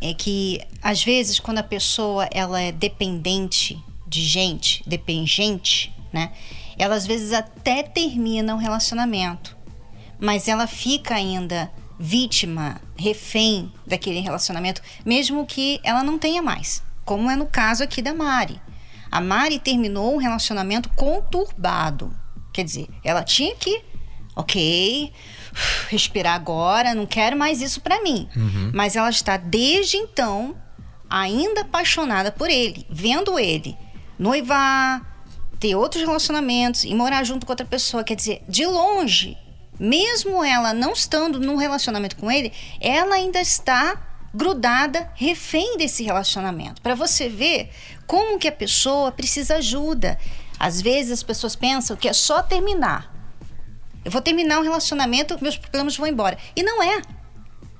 é 0.00 0.14
que 0.14 0.60
às 0.80 1.02
vezes 1.02 1.40
quando 1.40 1.58
a 1.58 1.62
pessoa 1.62 2.28
ela 2.32 2.60
é 2.60 2.70
dependente 2.70 3.82
de 4.06 4.22
gente, 4.22 4.82
dependente, 4.86 5.92
né? 6.12 6.32
Ela 6.78 6.94
às 6.94 7.06
vezes 7.06 7.32
até 7.32 7.82
termina 7.82 8.54
o 8.54 8.58
relacionamento, 8.58 9.56
mas 10.18 10.48
ela 10.48 10.66
fica 10.66 11.14
ainda 11.14 11.70
vítima, 11.98 12.80
refém 12.96 13.72
daquele 13.86 14.20
relacionamento, 14.20 14.80
mesmo 15.04 15.44
que 15.44 15.80
ela 15.82 16.04
não 16.04 16.18
tenha 16.18 16.40
mais, 16.40 16.82
como 17.04 17.30
é 17.30 17.34
no 17.34 17.46
caso 17.46 17.82
aqui 17.82 18.00
da 18.00 18.14
Mari. 18.14 18.60
A 19.10 19.20
Mari 19.20 19.58
terminou 19.58 20.14
um 20.14 20.18
relacionamento 20.18 20.88
conturbado. 20.90 22.14
Quer 22.52 22.64
dizer, 22.64 22.88
ela 23.02 23.24
tinha 23.24 23.54
que, 23.56 23.82
ok, 24.36 25.12
respirar 25.88 26.34
agora, 26.34 26.94
não 26.94 27.06
quero 27.06 27.36
mais 27.36 27.60
isso 27.60 27.80
para 27.80 28.02
mim. 28.02 28.28
Uhum. 28.36 28.70
Mas 28.74 28.94
ela 28.94 29.10
está 29.10 29.36
desde 29.36 29.96
então 29.96 30.54
ainda 31.08 31.62
apaixonada 31.62 32.30
por 32.30 32.50
ele, 32.50 32.86
vendo 32.90 33.38
ele 33.38 33.76
noivar, 34.18 35.07
ter 35.58 35.74
outros 35.74 36.02
relacionamentos 36.02 36.84
e 36.84 36.94
morar 36.94 37.24
junto 37.24 37.44
com 37.44 37.52
outra 37.52 37.66
pessoa. 37.66 38.04
Quer 38.04 38.14
dizer, 38.14 38.42
de 38.48 38.64
longe, 38.64 39.36
mesmo 39.78 40.42
ela 40.42 40.72
não 40.72 40.92
estando 40.92 41.38
num 41.38 41.56
relacionamento 41.56 42.16
com 42.16 42.30
ele, 42.30 42.52
ela 42.80 43.14
ainda 43.14 43.40
está 43.40 44.04
grudada, 44.34 45.10
refém 45.14 45.76
desse 45.76 46.02
relacionamento. 46.02 46.82
Para 46.82 46.94
você 46.94 47.28
ver 47.28 47.70
como 48.06 48.38
que 48.38 48.48
a 48.48 48.52
pessoa 48.52 49.10
precisa 49.10 49.56
ajuda. 49.56 50.18
Às 50.58 50.80
vezes 50.80 51.12
as 51.12 51.22
pessoas 51.22 51.54
pensam 51.54 51.96
que 51.96 52.08
é 52.08 52.12
só 52.12 52.42
terminar. 52.42 53.14
Eu 54.04 54.10
vou 54.10 54.20
terminar 54.20 54.58
um 54.58 54.62
relacionamento, 54.62 55.38
meus 55.40 55.56
problemas 55.56 55.96
vão 55.96 56.06
embora. 56.06 56.38
E 56.54 56.62
não 56.62 56.82
é. 56.82 57.02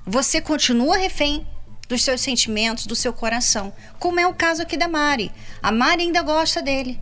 Você 0.05 0.41
continua 0.41 0.97
refém 0.97 1.45
dos 1.87 2.03
seus 2.03 2.21
sentimentos, 2.21 2.85
do 2.85 2.95
seu 2.95 3.11
coração. 3.11 3.73
Como 3.99 4.19
é 4.19 4.27
o 4.27 4.33
caso 4.33 4.61
aqui 4.61 4.77
da 4.77 4.87
Mari. 4.87 5.31
A 5.61 5.71
Mari 5.71 6.03
ainda 6.03 6.21
gosta 6.21 6.61
dele. 6.61 6.99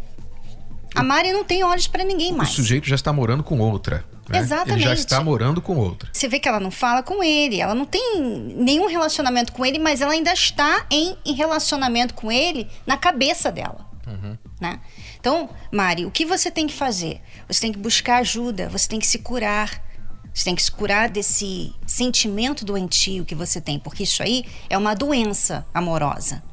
A 0.98 1.04
Mari 1.04 1.32
não 1.32 1.44
tem 1.44 1.64
olhos 1.64 1.88
para 1.88 2.04
ninguém 2.04 2.34
mais. 2.34 2.50
O 2.50 2.54
sujeito 2.54 2.88
já 2.88 2.96
está 2.96 3.14
morando 3.14 3.44
com 3.44 3.60
outra. 3.60 4.04
Né? 4.28 4.40
Exatamente. 4.40 4.80
Ele 4.80 4.84
já 4.84 4.94
está 4.94 5.24
morando 5.24 5.62
com 5.62 5.78
outra. 5.78 6.10
Você 6.12 6.28
vê 6.28 6.40
que 6.40 6.50
ela 6.50 6.60
não 6.60 6.72
fala 6.72 7.04
com 7.04 7.24
ele, 7.24 7.62
ela 7.62 7.76
não 7.76 7.86
tem 7.86 8.20
nenhum 8.56 8.88
relacionamento 8.88 9.54
com 9.54 9.64
ele, 9.64 9.78
mas 9.78 10.02
ela 10.02 10.12
ainda 10.12 10.34
está 10.34 10.88
em, 10.90 11.16
em 11.24 11.34
relacionamento 11.34 12.16
com 12.16 12.32
ele 12.32 12.68
na 12.86 12.98
cabeça 12.98 13.52
dela. 13.52 13.88
Uhum. 14.08 14.36
Né? 14.60 14.80
Então, 15.20 15.48
Mari, 15.72 16.04
o 16.04 16.10
que 16.10 16.26
você 16.26 16.50
tem 16.50 16.66
que 16.66 16.74
fazer? 16.74 17.22
Você 17.48 17.62
tem 17.62 17.72
que 17.72 17.78
buscar 17.78 18.18
ajuda, 18.18 18.68
você 18.68 18.88
tem 18.90 19.00
que 19.00 19.08
se 19.08 19.20
curar. 19.20 19.86
Você 20.34 20.46
tem 20.46 20.56
que 20.56 20.64
se 20.64 20.72
curar 20.72 21.10
desse 21.10 21.74
sentimento 21.86 22.66
doentio 22.66 23.24
que 23.24 23.36
você 23.36 23.62
tem, 23.62 23.80
porque 23.80 24.04
isso 24.04 24.22
aí 24.24 24.46
é 24.68 24.78
uma 24.78 24.96
doença 24.96 25.66
amorosa. 25.74 26.44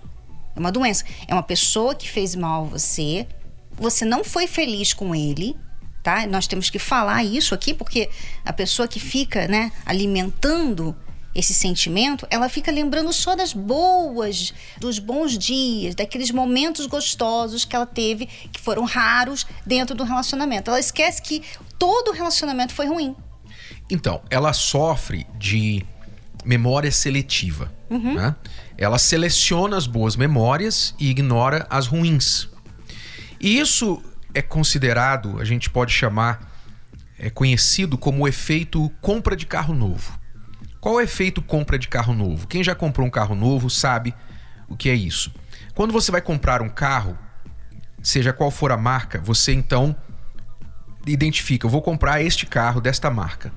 É 0.55 0.61
uma 0.61 0.71
doença. 0.71 1.05
É 1.27 1.35
uma 1.35 1.43
pessoa 1.43 1.95
que 1.95 2.09
fez 2.09 2.35
mal 2.35 2.65
a 2.65 2.69
você, 2.69 3.27
você 3.77 4.05
não 4.05 4.25
foi 4.25 4.47
feliz 4.47 4.93
com 4.93 5.15
ele, 5.15 5.57
tá? 6.03 6.27
Nós 6.27 6.47
temos 6.47 6.71
que 6.71 6.79
falar 6.79 7.25
isso 7.25 7.55
aqui 7.55 7.75
porque 7.75 8.11
a 8.45 8.53
pessoa 8.53 8.87
que 8.87 9.01
fica, 9.01 9.49
né, 9.49 9.73
alimentando 9.85 10.97
esse 11.35 11.53
sentimento, 11.53 12.27
ela 12.31 12.49
fica 12.49 12.71
lembrando 12.71 13.13
só 13.13 13.35
das 13.35 13.53
boas, 13.53 14.55
dos 14.79 15.01
bons 15.01 15.37
dias, 15.37 15.95
daqueles 15.95 16.31
momentos 16.31 16.87
gostosos 16.87 17.65
que 17.65 17.75
ela 17.75 17.87
teve, 17.87 18.27
que 18.27 18.61
foram 18.61 18.85
raros 18.85 19.45
dentro 19.67 19.97
do 19.97 20.05
relacionamento. 20.05 20.71
Ela 20.71 20.79
esquece 20.79 21.21
que 21.21 21.43
todo 21.77 22.13
relacionamento 22.13 22.73
foi 22.73 22.87
ruim. 22.87 23.17
Então, 23.91 24.23
ela 24.31 24.53
sofre 24.53 25.27
de 25.37 25.85
memória 26.45 26.93
seletiva. 26.93 27.73
Uhum. 27.91 28.15
Né? 28.15 28.37
Ela 28.79 28.99
seleciona 28.99 29.77
as 29.77 29.87
boas 29.87 30.15
memórias 30.15 30.95
e 31.01 31.11
ignora 31.11 31.67
as 31.69 31.87
ruins. 31.87 32.49
E 33.45 33.59
isso 33.59 34.03
é 34.33 34.41
considerado, 34.41 35.39
a 35.39 35.45
gente 35.45 35.69
pode 35.69 35.93
chamar, 35.93 36.51
é 37.19 37.29
conhecido 37.29 37.99
como 37.99 38.25
o 38.25 38.27
efeito 38.27 38.89
compra 39.03 39.37
de 39.37 39.45
carro 39.45 39.75
novo. 39.75 40.19
Qual 40.81 40.95
é 40.95 41.03
o 41.03 41.05
efeito 41.05 41.43
compra 41.43 41.79
de 41.79 41.87
carro 41.87 42.15
novo? 42.15 42.47
Quem 42.47 42.65
já 42.65 42.75
comprou 42.75 43.07
um 43.07 43.11
carro 43.11 43.35
novo 43.35 43.69
sabe 43.69 44.15
o 44.67 44.75
que 44.75 44.89
é 44.89 44.95
isso. 44.95 45.31
Quando 45.75 45.93
você 45.93 46.11
vai 46.11 46.23
comprar 46.23 46.63
um 46.63 46.71
carro, 46.71 47.19
seja 48.03 48.33
qual 48.33 48.51
for 48.51 48.73
a 48.73 48.79
marca, 48.79 49.21
você 49.21 49.53
então 49.53 49.95
identifica, 51.07 51.67
eu 51.67 51.71
vou 51.71 51.83
comprar 51.83 52.23
este 52.23 52.47
carro 52.47 52.81
desta 52.81 53.11
marca. 53.11 53.53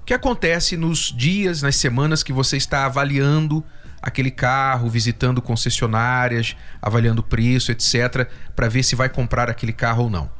O 0.00 0.04
que 0.04 0.14
acontece 0.14 0.76
nos 0.76 1.12
dias, 1.16 1.62
nas 1.62 1.76
semanas 1.76 2.22
que 2.22 2.32
você 2.32 2.56
está 2.56 2.84
avaliando 2.84 3.64
aquele 4.02 4.30
carro, 4.30 4.88
visitando 4.88 5.42
concessionárias, 5.42 6.56
avaliando 6.80 7.22
preço, 7.22 7.70
etc, 7.70 8.28
para 8.56 8.68
ver 8.68 8.82
se 8.82 8.96
vai 8.96 9.08
comprar 9.08 9.50
aquele 9.50 9.72
carro 9.72 10.04
ou 10.04 10.10
não. 10.10 10.30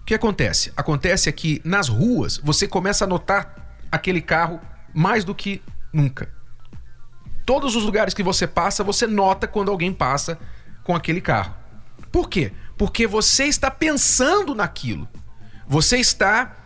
O 0.00 0.04
que 0.04 0.14
acontece? 0.14 0.72
Acontece 0.76 1.28
é 1.28 1.32
que 1.32 1.60
nas 1.64 1.88
ruas 1.88 2.38
você 2.42 2.66
começa 2.66 3.04
a 3.04 3.08
notar 3.08 3.76
aquele 3.92 4.20
carro 4.20 4.60
mais 4.94 5.24
do 5.24 5.34
que 5.34 5.62
nunca. 5.92 6.32
Todos 7.44 7.76
os 7.76 7.84
lugares 7.84 8.14
que 8.14 8.22
você 8.22 8.46
passa, 8.46 8.82
você 8.82 9.06
nota 9.06 9.46
quando 9.46 9.70
alguém 9.70 9.92
passa 9.92 10.38
com 10.82 10.94
aquele 10.94 11.20
carro. 11.20 11.54
Por 12.10 12.28
quê? 12.28 12.52
Porque 12.76 13.06
você 13.06 13.44
está 13.44 13.70
pensando 13.70 14.54
naquilo. 14.54 15.08
Você 15.68 15.98
está 15.98 16.56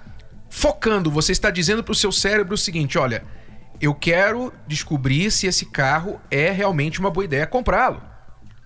focando, 0.54 1.10
você 1.10 1.32
está 1.32 1.50
dizendo 1.50 1.82
para 1.82 1.92
o 1.92 1.96
seu 1.96 2.12
cérebro 2.12 2.54
o 2.54 2.58
seguinte: 2.58 2.96
olha, 2.96 3.24
eu 3.80 3.92
quero 3.92 4.52
descobrir 4.66 5.30
se 5.30 5.48
esse 5.48 5.66
carro 5.66 6.20
é 6.30 6.50
realmente 6.50 7.00
uma 7.00 7.10
boa 7.10 7.24
ideia 7.24 7.46
comprá-lo. 7.46 8.00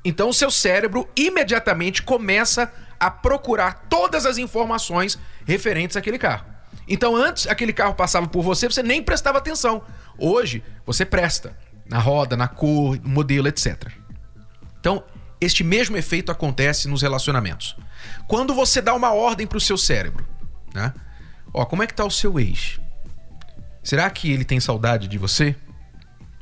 Então 0.04 0.28
o 0.28 0.34
seu 0.34 0.50
cérebro 0.50 1.08
imediatamente 1.16 2.02
começa 2.02 2.70
a 3.00 3.10
procurar 3.10 3.86
todas 3.88 4.26
as 4.26 4.36
informações 4.36 5.18
referentes 5.46 5.96
àquele 5.96 6.18
carro. 6.18 6.44
Então 6.86 7.16
antes 7.16 7.46
aquele 7.46 7.72
carro 7.72 7.94
passava 7.94 8.28
por 8.28 8.42
você, 8.42 8.68
você 8.68 8.82
nem 8.82 9.02
prestava 9.02 9.38
atenção. 9.38 9.82
Hoje 10.18 10.62
você 10.84 11.06
presta 11.06 11.56
na 11.86 11.98
roda, 11.98 12.36
na 12.36 12.48
cor, 12.48 13.00
no 13.00 13.08
modelo, 13.08 13.48
etc. 13.48 13.90
Então 14.78 15.02
este 15.40 15.64
mesmo 15.64 15.96
efeito 15.96 16.30
acontece 16.30 16.86
nos 16.86 17.00
relacionamentos. 17.00 17.76
Quando 18.26 18.52
você 18.52 18.82
dá 18.82 18.94
uma 18.94 19.12
ordem 19.12 19.46
para 19.46 19.58
o 19.58 19.60
seu 19.60 19.78
cérebro, 19.78 20.26
né? 20.74 20.92
Ó, 21.52 21.64
como 21.64 21.82
é 21.82 21.86
que 21.86 21.94
tá 21.94 22.04
o 22.04 22.10
seu 22.10 22.38
ex? 22.38 22.80
Será 23.82 24.08
que 24.10 24.30
ele 24.30 24.44
tem 24.44 24.60
saudade 24.60 25.08
de 25.08 25.18
você? 25.18 25.56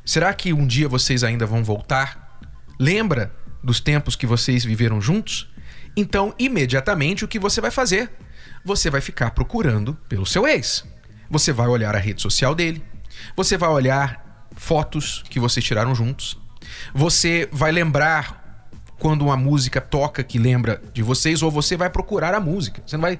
Será 0.04 0.32
que 0.32 0.52
um 0.52 0.66
dia 0.66 0.88
vocês 0.88 1.22
ainda 1.24 1.46
vão 1.46 1.62
voltar? 1.64 2.40
Lembra 2.78 3.32
dos 3.62 3.80
tempos 3.80 4.16
que 4.16 4.26
vocês 4.26 4.64
viveram 4.64 5.00
juntos? 5.00 5.48
Então, 5.96 6.34
imediatamente, 6.38 7.24
o 7.24 7.28
que 7.28 7.38
você 7.38 7.60
vai 7.60 7.70
fazer? 7.70 8.10
Você 8.64 8.90
vai 8.90 9.00
ficar 9.00 9.30
procurando 9.30 9.94
pelo 10.08 10.26
seu 10.26 10.46
ex. 10.46 10.84
Você 11.30 11.52
vai 11.52 11.66
olhar 11.66 11.94
a 11.94 11.98
rede 11.98 12.20
social 12.20 12.54
dele. 12.54 12.84
Você 13.36 13.56
vai 13.56 13.70
olhar 13.70 14.48
fotos 14.56 15.24
que 15.28 15.40
vocês 15.40 15.64
tiraram 15.64 15.94
juntos. 15.94 16.38
Você 16.94 17.48
vai 17.50 17.72
lembrar 17.72 18.68
quando 18.98 19.22
uma 19.22 19.36
música 19.36 19.80
toca 19.80 20.22
que 20.22 20.38
lembra 20.38 20.82
de 20.92 21.02
vocês, 21.02 21.42
ou 21.42 21.50
você 21.50 21.76
vai 21.76 21.90
procurar 21.90 22.34
a 22.34 22.40
música. 22.40 22.82
Você 22.84 22.96
não 22.96 23.02
vai 23.02 23.18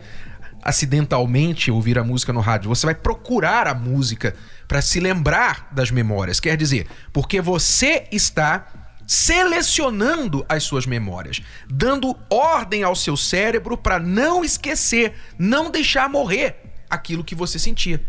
acidentalmente 0.66 1.70
ouvir 1.70 1.96
a 1.96 2.02
música 2.02 2.32
no 2.32 2.40
rádio, 2.40 2.68
você 2.68 2.86
vai 2.86 2.94
procurar 2.94 3.68
a 3.68 3.74
música 3.74 4.34
para 4.66 4.82
se 4.82 4.98
lembrar 4.98 5.68
das 5.70 5.92
memórias. 5.92 6.40
Quer 6.40 6.56
dizer, 6.56 6.88
porque 7.12 7.40
você 7.40 8.08
está 8.10 8.66
selecionando 9.06 10.44
as 10.48 10.64
suas 10.64 10.84
memórias, 10.84 11.40
dando 11.70 12.16
ordem 12.28 12.82
ao 12.82 12.96
seu 12.96 13.16
cérebro 13.16 13.78
para 13.78 14.00
não 14.00 14.44
esquecer, 14.44 15.14
não 15.38 15.70
deixar 15.70 16.10
morrer 16.10 16.56
aquilo 16.90 17.22
que 17.22 17.36
você 17.36 17.60
sentia. 17.60 18.04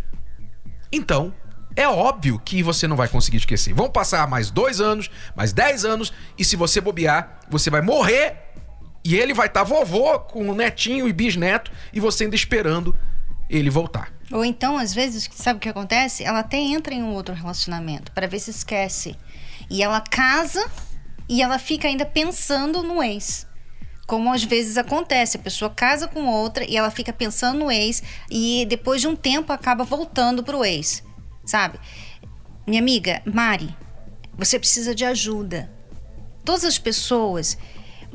Então, 0.91 1.31
é 1.75 1.87
óbvio 1.87 2.41
que 2.43 2.63
você 2.63 2.87
não 2.87 2.95
vai 2.95 3.07
conseguir 3.07 3.37
esquecer. 3.37 3.71
Vão 3.71 3.87
passar 3.87 4.27
mais 4.27 4.49
dois 4.49 4.81
anos, 4.81 5.11
mais 5.35 5.53
dez 5.53 5.85
anos, 5.85 6.11
e 6.35 6.43
se 6.43 6.55
você 6.55 6.81
bobear, 6.81 7.39
você 7.47 7.69
vai 7.69 7.83
morrer 7.83 8.35
e 9.07 9.15
ele 9.15 9.33
vai 9.33 9.47
estar 9.47 9.61
tá 9.61 9.63
vovô 9.63 10.19
com 10.19 10.49
o 10.49 10.53
netinho 10.53 11.07
e 11.07 11.13
bisneto 11.13 11.71
e 11.93 11.99
você 12.01 12.25
ainda 12.25 12.35
esperando 12.35 12.93
ele 13.49 13.69
voltar. 13.69 14.11
Ou 14.29 14.43
então, 14.43 14.77
às 14.77 14.93
vezes, 14.93 15.29
sabe 15.33 15.55
o 15.55 15.61
que 15.61 15.69
acontece? 15.69 16.25
Ela 16.25 16.39
até 16.39 16.57
entra 16.57 16.93
em 16.93 17.01
um 17.01 17.13
outro 17.13 17.33
relacionamento 17.33 18.11
para 18.11 18.27
ver 18.27 18.39
se 18.39 18.51
esquece. 18.51 19.15
E 19.69 19.81
ela 19.81 20.01
casa 20.01 20.69
e 21.29 21.41
ela 21.41 21.57
fica 21.57 21.87
ainda 21.87 22.05
pensando 22.05 22.83
no 22.83 23.01
ex. 23.01 23.47
Como 24.05 24.29
às 24.29 24.43
vezes 24.43 24.77
acontece, 24.77 25.37
a 25.37 25.41
pessoa 25.41 25.71
casa 25.71 26.09
com 26.09 26.25
outra 26.25 26.65
e 26.69 26.75
ela 26.75 26.91
fica 26.91 27.13
pensando 27.13 27.59
no 27.59 27.71
ex 27.71 28.03
e 28.29 28.65
depois 28.67 28.99
de 28.99 29.07
um 29.07 29.15
tempo 29.15 29.53
acaba 29.53 29.85
voltando 29.85 30.43
pro 30.43 30.65
ex. 30.65 31.01
sabe? 31.45 31.79
Minha 32.67 32.81
amiga 32.81 33.21
Mari, 33.25 33.73
você 34.37 34.59
precisa 34.59 34.93
de 34.93 35.05
ajuda. 35.05 35.71
Todas 36.43 36.65
as 36.65 36.77
pessoas, 36.77 37.57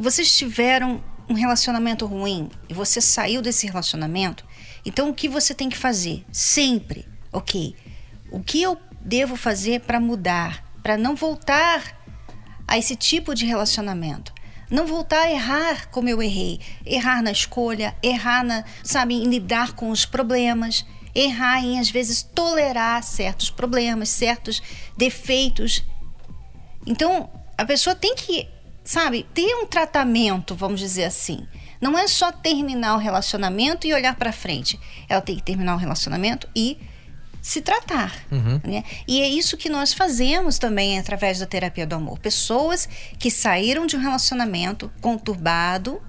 vocês 0.02 0.36
tiveram 0.36 1.02
um 1.28 1.34
relacionamento 1.34 2.06
ruim 2.06 2.50
e 2.68 2.74
você 2.74 3.00
saiu 3.00 3.40
desse 3.40 3.68
relacionamento, 3.68 4.44
então 4.84 5.08
o 5.08 5.14
que 5.14 5.28
você 5.28 5.54
tem 5.54 5.68
que 5.68 5.78
fazer? 5.78 6.24
Sempre, 6.32 7.08
ok, 7.32 7.76
o 8.32 8.40
que 8.40 8.60
eu 8.60 8.76
devo 9.00 9.36
fazer 9.36 9.82
para 9.82 10.00
mudar, 10.00 10.64
para 10.82 10.96
não 10.96 11.14
voltar 11.14 11.96
a 12.66 12.76
esse 12.76 12.96
tipo 12.96 13.32
de 13.32 13.46
relacionamento? 13.46 14.32
Não 14.68 14.86
voltar 14.86 15.22
a 15.22 15.30
errar 15.30 15.88
como 15.90 16.08
eu 16.08 16.20
errei, 16.20 16.58
errar 16.84 17.22
na 17.22 17.30
escolha, 17.30 17.94
errar 18.02 18.42
na, 18.42 18.64
sabe, 18.82 19.14
em 19.14 19.28
lidar 19.28 19.74
com 19.74 19.88
os 19.90 20.04
problemas, 20.04 20.84
errar 21.14 21.62
em 21.62 21.78
às 21.78 21.90
vezes 21.90 22.24
tolerar 22.24 23.04
certos 23.04 23.50
problemas, 23.50 24.08
certos 24.08 24.60
defeitos. 24.96 25.84
Então, 26.84 27.30
a 27.56 27.64
pessoa 27.64 27.94
tem 27.94 28.16
que 28.16 28.48
sabe, 28.84 29.26
ter 29.34 29.54
um 29.56 29.66
tratamento, 29.66 30.54
vamos 30.54 30.80
dizer 30.80 31.04
assim. 31.04 31.46
Não 31.80 31.98
é 31.98 32.06
só 32.06 32.30
terminar 32.30 32.94
o 32.94 32.98
relacionamento 32.98 33.86
e 33.86 33.92
olhar 33.94 34.14
para 34.16 34.32
frente. 34.32 34.78
Ela 35.08 35.20
tem 35.20 35.36
que 35.36 35.42
terminar 35.42 35.74
o 35.74 35.78
relacionamento 35.78 36.48
e 36.54 36.78
se 37.40 37.60
tratar. 37.60 38.14
Uhum. 38.30 38.60
Né? 38.64 38.84
E 39.06 39.20
é 39.20 39.28
isso 39.28 39.56
que 39.56 39.68
nós 39.68 39.92
fazemos 39.92 40.58
também 40.58 40.98
através 40.98 41.40
da 41.40 41.46
terapia 41.46 41.86
do 41.86 41.96
amor. 41.96 42.20
Pessoas 42.20 42.88
que 43.18 43.30
saíram 43.30 43.84
de 43.84 43.96
um 43.96 44.00
relacionamento 44.00 44.92
conturbado 45.00 46.00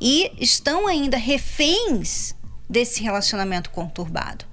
e 0.00 0.32
estão 0.36 0.88
ainda 0.88 1.16
reféns 1.16 2.34
desse 2.68 3.02
relacionamento 3.02 3.70
conturbado. 3.70 4.44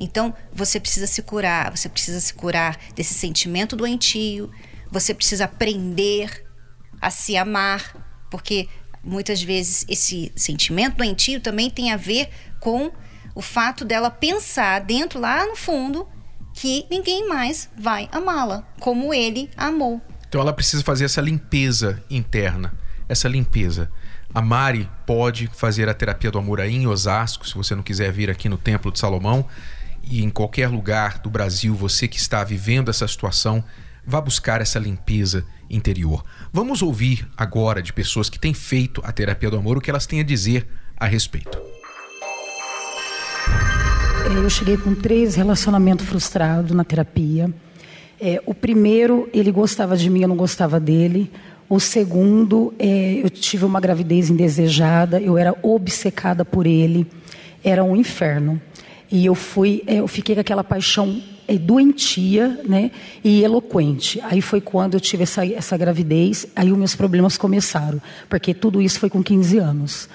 Então, 0.00 0.34
você 0.52 0.80
precisa 0.80 1.06
se 1.06 1.22
curar, 1.22 1.70
você 1.70 1.88
precisa 1.88 2.18
se 2.18 2.34
curar 2.34 2.76
desse 2.96 3.14
sentimento 3.14 3.76
doentio, 3.76 4.50
você 4.92 5.14
precisa 5.14 5.46
aprender 5.46 6.46
a 7.00 7.10
se 7.10 7.36
amar, 7.36 7.96
porque 8.30 8.68
muitas 9.02 9.42
vezes 9.42 9.84
esse 9.88 10.30
sentimento 10.36 10.98
doentio 10.98 11.40
também 11.40 11.70
tem 11.70 11.90
a 11.90 11.96
ver 11.96 12.28
com 12.60 12.92
o 13.34 13.40
fato 13.40 13.84
dela 13.84 14.10
pensar 14.10 14.80
dentro 14.82 15.18
lá 15.18 15.46
no 15.46 15.56
fundo 15.56 16.06
que 16.52 16.86
ninguém 16.90 17.26
mais 17.26 17.70
vai 17.76 18.08
amá-la 18.12 18.62
como 18.78 19.14
ele 19.14 19.50
amou. 19.56 20.00
Então 20.28 20.40
ela 20.40 20.52
precisa 20.52 20.84
fazer 20.84 21.06
essa 21.06 21.22
limpeza 21.22 22.02
interna, 22.10 22.74
essa 23.08 23.28
limpeza. 23.28 23.90
A 24.34 24.42
Mari 24.42 24.88
pode 25.06 25.46
fazer 25.54 25.88
a 25.88 25.94
terapia 25.94 26.30
do 26.30 26.38
amor 26.38 26.60
aí 26.60 26.74
em 26.74 26.86
Osasco, 26.86 27.46
se 27.48 27.54
você 27.54 27.74
não 27.74 27.82
quiser 27.82 28.12
vir 28.12 28.30
aqui 28.30 28.48
no 28.48 28.58
Templo 28.58 28.92
de 28.92 28.98
Salomão 28.98 29.48
e 30.02 30.22
em 30.22 30.28
qualquer 30.28 30.68
lugar 30.68 31.18
do 31.18 31.30
Brasil, 31.30 31.74
você 31.74 32.06
que 32.06 32.18
está 32.18 32.44
vivendo 32.44 32.90
essa 32.90 33.06
situação, 33.08 33.64
vá 34.06 34.20
buscar 34.20 34.60
essa 34.60 34.78
limpeza 34.78 35.44
interior. 35.70 36.22
Vamos 36.52 36.82
ouvir 36.82 37.26
agora 37.36 37.82
de 37.82 37.92
pessoas 37.92 38.28
que 38.28 38.38
têm 38.38 38.52
feito 38.52 39.00
a 39.04 39.12
terapia 39.12 39.50
do 39.50 39.56
amor 39.56 39.78
o 39.78 39.80
que 39.80 39.90
elas 39.90 40.06
têm 40.06 40.20
a 40.20 40.24
dizer 40.24 40.66
a 40.96 41.06
respeito. 41.06 41.58
É, 44.30 44.36
eu 44.36 44.50
cheguei 44.50 44.76
com 44.76 44.94
três 44.94 45.34
relacionamentos 45.34 46.06
frustrados 46.06 46.72
na 46.72 46.84
terapia. 46.84 47.52
É, 48.20 48.40
o 48.46 48.54
primeiro, 48.54 49.28
ele 49.32 49.50
gostava 49.50 49.96
de 49.96 50.08
mim, 50.08 50.22
eu 50.22 50.28
não 50.28 50.36
gostava 50.36 50.78
dele. 50.78 51.30
O 51.68 51.80
segundo, 51.80 52.72
é, 52.78 53.20
eu 53.22 53.30
tive 53.30 53.64
uma 53.64 53.80
gravidez 53.80 54.30
indesejada, 54.30 55.20
eu 55.20 55.36
era 55.38 55.56
obcecada 55.62 56.44
por 56.44 56.66
ele, 56.66 57.06
era 57.64 57.82
um 57.82 57.96
inferno. 57.96 58.60
E 59.10 59.26
eu 59.26 59.34
fui, 59.34 59.82
é, 59.86 59.96
eu 59.96 60.06
fiquei 60.06 60.34
com 60.34 60.40
aquela 60.40 60.62
paixão 60.62 61.20
doentia, 61.58 62.60
né, 62.64 62.90
e 63.22 63.42
eloquente. 63.42 64.20
Aí 64.22 64.40
foi 64.40 64.60
quando 64.60 64.94
eu 64.94 65.00
tive 65.00 65.24
essa, 65.24 65.46
essa 65.46 65.76
gravidez, 65.76 66.46
aí 66.54 66.72
os 66.72 66.78
meus 66.78 66.94
problemas 66.94 67.36
começaram, 67.36 68.00
porque 68.28 68.54
tudo 68.54 68.80
isso 68.80 68.98
foi 68.98 69.10
com 69.10 69.22
15 69.22 69.58
anos. 69.58 70.08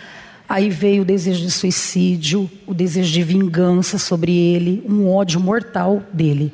Aí 0.49 0.69
veio 0.69 1.01
o 1.01 1.05
desejo 1.05 1.41
de 1.41 1.51
suicídio, 1.51 2.49
o 2.65 2.73
desejo 2.73 3.11
de 3.11 3.21
vingança 3.21 3.97
sobre 3.97 4.31
ele, 4.31 4.81
um 4.87 5.09
ódio 5.09 5.39
mortal 5.39 6.01
dele. 6.13 6.53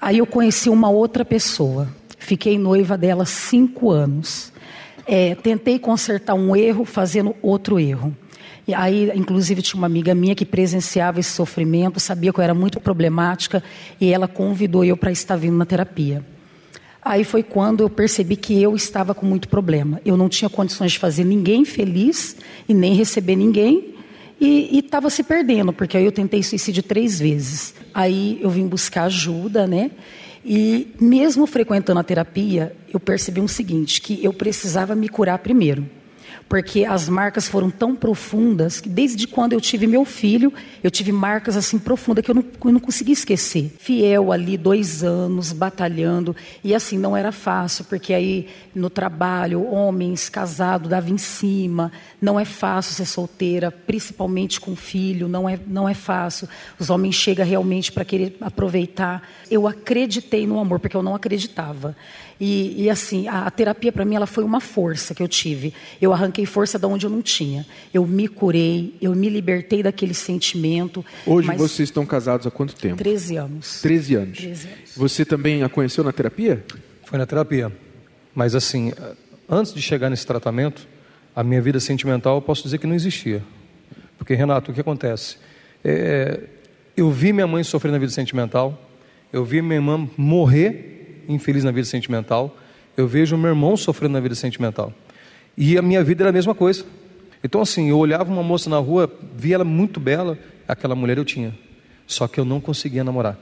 Aí 0.00 0.18
eu 0.18 0.26
conheci 0.26 0.68
uma 0.68 0.90
outra 0.90 1.24
pessoa, 1.24 1.88
fiquei 2.18 2.58
noiva 2.58 2.98
dela 2.98 3.24
cinco 3.24 3.90
anos. 3.90 4.52
É, 5.06 5.34
tentei 5.34 5.78
consertar 5.78 6.34
um 6.34 6.56
erro 6.56 6.84
fazendo 6.84 7.36
outro 7.40 7.78
erro. 7.78 8.14
E 8.66 8.74
aí, 8.74 9.10
inclusive, 9.14 9.62
tinha 9.62 9.78
uma 9.78 9.86
amiga 9.86 10.14
minha 10.14 10.34
que 10.34 10.44
presenciava 10.44 11.20
esse 11.20 11.30
sofrimento, 11.30 11.98
sabia 11.98 12.32
que 12.32 12.38
eu 12.38 12.44
era 12.44 12.54
muito 12.54 12.80
problemática, 12.80 13.62
e 14.00 14.12
ela 14.12 14.28
convidou 14.28 14.84
eu 14.84 14.96
para 14.96 15.10
estar 15.10 15.36
vindo 15.36 15.56
na 15.56 15.66
terapia. 15.66 16.24
Aí 17.02 17.24
foi 17.24 17.42
quando 17.42 17.80
eu 17.80 17.88
percebi 17.88 18.36
que 18.36 18.60
eu 18.62 18.76
estava 18.76 19.14
com 19.14 19.24
muito 19.24 19.48
problema. 19.48 20.00
Eu 20.04 20.16
não 20.16 20.28
tinha 20.28 20.50
condições 20.50 20.92
de 20.92 20.98
fazer 20.98 21.24
ninguém 21.24 21.64
feliz 21.64 22.36
e 22.68 22.74
nem 22.74 22.94
receber 22.94 23.36
ninguém. 23.36 23.94
E 24.38 24.78
estava 24.78 25.10
se 25.10 25.22
perdendo, 25.22 25.72
porque 25.72 25.96
aí 25.96 26.04
eu 26.04 26.12
tentei 26.12 26.42
suicídio 26.42 26.82
três 26.82 27.18
vezes. 27.18 27.74
Aí 27.92 28.38
eu 28.40 28.50
vim 28.50 28.66
buscar 28.66 29.04
ajuda, 29.04 29.66
né? 29.66 29.90
E 30.44 30.94
mesmo 30.98 31.46
frequentando 31.46 32.00
a 32.00 32.04
terapia, 32.04 32.74
eu 32.92 32.98
percebi 32.98 33.40
o 33.40 33.44
um 33.44 33.48
seguinte, 33.48 34.00
que 34.00 34.22
eu 34.24 34.32
precisava 34.32 34.94
me 34.94 35.08
curar 35.08 35.38
primeiro 35.38 35.86
porque 36.50 36.84
as 36.84 37.08
marcas 37.08 37.46
foram 37.46 37.70
tão 37.70 37.94
profundas 37.94 38.80
que 38.80 38.88
desde 38.88 39.28
quando 39.28 39.52
eu 39.52 39.60
tive 39.60 39.86
meu 39.86 40.04
filho, 40.04 40.52
eu 40.82 40.90
tive 40.90 41.12
marcas 41.12 41.56
assim 41.56 41.78
profundas 41.78 42.24
que 42.24 42.30
eu 42.32 42.34
não, 42.34 42.44
eu 42.64 42.72
não 42.72 42.80
consegui 42.80 43.12
esquecer. 43.12 43.72
Fiel 43.78 44.32
ali, 44.32 44.58
dois 44.58 45.04
anos, 45.04 45.52
batalhando, 45.52 46.34
e 46.64 46.74
assim, 46.74 46.98
não 46.98 47.16
era 47.16 47.30
fácil, 47.30 47.84
porque 47.84 48.12
aí 48.12 48.48
no 48.74 48.90
trabalho, 48.90 49.64
homens 49.64 50.28
casados 50.28 50.90
davam 50.90 51.14
em 51.14 51.18
cima, 51.18 51.92
não 52.20 52.38
é 52.38 52.44
fácil 52.44 52.94
ser 52.94 53.06
solteira, 53.06 53.70
principalmente 53.70 54.60
com 54.60 54.74
filho, 54.74 55.28
não 55.28 55.48
é, 55.48 55.56
não 55.68 55.88
é 55.88 55.94
fácil. 55.94 56.48
Os 56.80 56.90
homens 56.90 57.14
chegam 57.14 57.46
realmente 57.46 57.92
para 57.92 58.04
querer 58.04 58.36
aproveitar. 58.40 59.22
Eu 59.48 59.68
acreditei 59.68 60.48
no 60.48 60.58
amor, 60.58 60.80
porque 60.80 60.96
eu 60.96 61.02
não 61.02 61.14
acreditava. 61.14 61.94
E, 62.40 62.84
e 62.84 62.90
assim, 62.90 63.28
a, 63.28 63.42
a 63.42 63.50
terapia 63.50 63.92
para 63.92 64.04
mim 64.04 64.14
ela 64.14 64.26
foi 64.26 64.42
uma 64.42 64.60
força 64.60 65.14
que 65.14 65.22
eu 65.22 65.28
tive. 65.28 65.74
Eu 66.00 66.12
arranquei 66.12 66.39
força 66.46 66.78
de 66.78 66.86
onde 66.86 67.06
eu 67.06 67.10
não 67.10 67.22
tinha. 67.22 67.66
Eu 67.92 68.06
me 68.06 68.28
curei, 68.28 68.94
eu 69.00 69.14
me 69.14 69.28
libertei 69.28 69.82
daquele 69.82 70.14
sentimento. 70.14 71.04
Hoje 71.26 71.48
vocês 71.56 71.88
estão 71.88 72.04
casados 72.06 72.46
há 72.46 72.50
quanto 72.50 72.74
tempo? 72.74 72.96
13 72.96 73.36
anos. 73.36 73.80
13 73.80 74.14
anos. 74.14 74.38
13 74.38 74.66
anos. 74.68 74.90
Você 74.96 75.24
também 75.24 75.62
a 75.62 75.68
conheceu 75.68 76.04
na 76.04 76.12
terapia? 76.12 76.64
Foi 77.04 77.18
na 77.18 77.26
terapia. 77.26 77.72
Mas 78.34 78.54
assim, 78.54 78.92
antes 79.48 79.74
de 79.74 79.82
chegar 79.82 80.10
nesse 80.10 80.26
tratamento, 80.26 80.86
a 81.34 81.42
minha 81.42 81.60
vida 81.60 81.80
sentimental 81.80 82.36
eu 82.36 82.42
posso 82.42 82.62
dizer 82.62 82.78
que 82.78 82.86
não 82.86 82.94
existia. 82.94 83.42
Porque, 84.18 84.34
Renato, 84.34 84.70
o 84.70 84.74
que 84.74 84.80
acontece? 84.80 85.36
É, 85.84 86.40
eu 86.96 87.10
vi 87.10 87.32
minha 87.32 87.46
mãe 87.46 87.64
sofrer 87.64 87.90
na 87.90 87.98
vida 87.98 88.12
sentimental, 88.12 88.78
eu 89.32 89.44
vi 89.44 89.62
minha 89.62 89.76
irmã 89.76 90.08
morrer 90.16 91.24
infeliz 91.28 91.64
na 91.64 91.70
vida 91.70 91.86
sentimental, 91.86 92.56
eu 92.96 93.06
vejo 93.06 93.36
meu 93.36 93.50
irmão 93.50 93.76
sofrendo 93.76 94.12
na 94.12 94.20
vida 94.20 94.34
sentimental. 94.34 94.92
E 95.62 95.76
a 95.76 95.82
minha 95.82 96.02
vida 96.02 96.22
era 96.22 96.30
a 96.30 96.32
mesma 96.32 96.54
coisa. 96.54 96.86
Então, 97.44 97.60
assim, 97.60 97.90
eu 97.90 97.98
olhava 97.98 98.32
uma 98.32 98.42
moça 98.42 98.70
na 98.70 98.78
rua, 98.78 99.12
via 99.36 99.56
ela 99.56 99.64
muito 99.64 100.00
bela, 100.00 100.38
aquela 100.66 100.94
mulher 100.94 101.18
eu 101.18 101.24
tinha. 101.24 101.54
Só 102.06 102.26
que 102.26 102.40
eu 102.40 102.46
não 102.46 102.62
conseguia 102.62 103.04
namorar. 103.04 103.38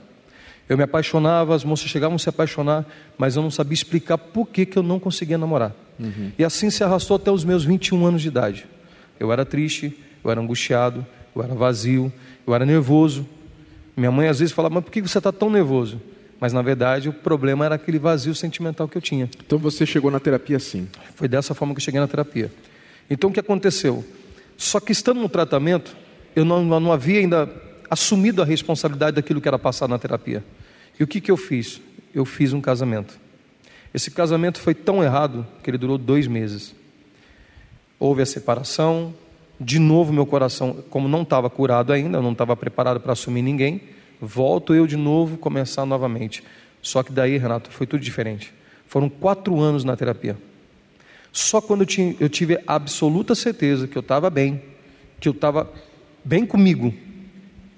Eu 0.67 0.75
me 0.75 0.83
apaixonava, 0.83 1.55
as 1.55 1.63
moças 1.63 1.89
chegavam 1.89 2.17
a 2.17 2.19
se 2.19 2.27
apaixonar, 2.27 2.85
mas 3.17 3.37
eu 3.37 3.41
não 3.41 3.49
sabia 3.49 3.73
explicar 3.73 4.17
por 4.17 4.47
que, 4.47 4.65
que 4.65 4.77
eu 4.77 4.83
não 4.83 4.99
conseguia 4.99 5.37
namorar. 5.37 5.73
Uhum. 5.97 6.33
E 6.37 6.43
assim 6.43 6.69
se 6.69 6.83
arrastou 6.83 7.15
até 7.15 7.31
os 7.31 7.45
meus 7.45 7.63
21 7.63 8.05
anos 8.05 8.21
de 8.21 8.27
idade. 8.27 8.65
Eu 9.17 9.31
era 9.31 9.45
triste, 9.45 9.97
eu 10.21 10.29
era 10.29 10.41
angustiado, 10.41 11.07
eu 11.33 11.41
era 11.41 11.55
vazio, 11.55 12.11
eu 12.45 12.53
era 12.53 12.65
nervoso. 12.65 13.25
Minha 13.95 14.11
mãe 14.11 14.27
às 14.27 14.39
vezes 14.39 14.53
falava, 14.53 14.75
mas 14.75 14.83
por 14.83 14.91
que 14.91 15.01
você 15.01 15.19
está 15.19 15.31
tão 15.31 15.49
nervoso? 15.49 16.01
Mas 16.39 16.53
na 16.53 16.61
verdade 16.61 17.09
o 17.09 17.13
problema 17.13 17.65
era 17.65 17.75
aquele 17.75 17.99
vazio 17.99 18.33
sentimental 18.33 18.87
que 18.87 18.97
eu 18.97 19.01
tinha. 19.01 19.29
Então 19.45 19.57
você 19.57 19.85
chegou 19.85 20.09
na 20.09 20.19
terapia 20.19 20.57
assim? 20.57 20.87
Foi 21.15 21.27
dessa 21.27 21.53
forma 21.53 21.73
que 21.73 21.79
eu 21.79 21.83
cheguei 21.83 21.99
na 21.99 22.07
terapia. 22.07 22.51
Então 23.09 23.29
o 23.29 23.33
que 23.33 23.39
aconteceu? 23.39 24.05
Só 24.57 24.79
que 24.79 24.91
estando 24.91 25.19
no 25.19 25.29
tratamento, 25.29 25.95
eu 26.35 26.45
não, 26.45 26.63
não 26.63 26.91
havia 26.91 27.19
ainda 27.19 27.49
assumido 27.89 28.41
a 28.41 28.45
responsabilidade 28.45 29.15
daquilo 29.15 29.41
que 29.41 29.47
era 29.47 29.59
passado 29.59 29.89
na 29.89 29.99
terapia. 29.99 30.43
E 30.99 31.03
o 31.03 31.07
que, 31.07 31.19
que 31.19 31.31
eu 31.31 31.37
fiz? 31.37 31.81
Eu 32.13 32.25
fiz 32.25 32.53
um 32.53 32.61
casamento. 32.61 33.19
Esse 33.93 34.11
casamento 34.11 34.59
foi 34.59 34.75
tão 34.75 35.03
errado 35.03 35.45
que 35.63 35.69
ele 35.69 35.77
durou 35.77 35.97
dois 35.97 36.27
meses. 36.27 36.75
Houve 37.99 38.21
a 38.21 38.25
separação, 38.25 39.13
de 39.59 39.79
novo 39.79 40.13
meu 40.13 40.25
coração, 40.25 40.83
como 40.89 41.07
não 41.07 41.23
estava 41.23 41.49
curado 41.49 41.91
ainda, 41.91 42.17
eu 42.17 42.21
não 42.21 42.31
estava 42.31 42.55
preparado 42.55 42.99
para 42.99 43.13
assumir 43.13 43.41
ninguém, 43.41 43.81
volto 44.19 44.73
eu 44.73 44.85
de 44.85 44.97
novo 44.97 45.37
começar 45.37 45.85
novamente. 45.85 46.43
Só 46.81 47.03
que 47.03 47.11
daí, 47.11 47.37
Renato, 47.37 47.71
foi 47.71 47.85
tudo 47.85 48.01
diferente. 48.01 48.53
Foram 48.87 49.09
quatro 49.09 49.59
anos 49.59 49.83
na 49.83 49.95
terapia. 49.95 50.37
Só 51.31 51.61
quando 51.61 51.85
eu, 52.19 52.29
tive 52.29 52.59
absoluta 52.65 53.35
certeza 53.35 53.87
que 53.87 53.97
eu 53.97 54.01
estava 54.01 54.29
bem, 54.29 54.63
que 55.19 55.27
eu 55.27 55.33
estava 55.33 55.71
bem 56.23 56.45
comigo, 56.45 56.93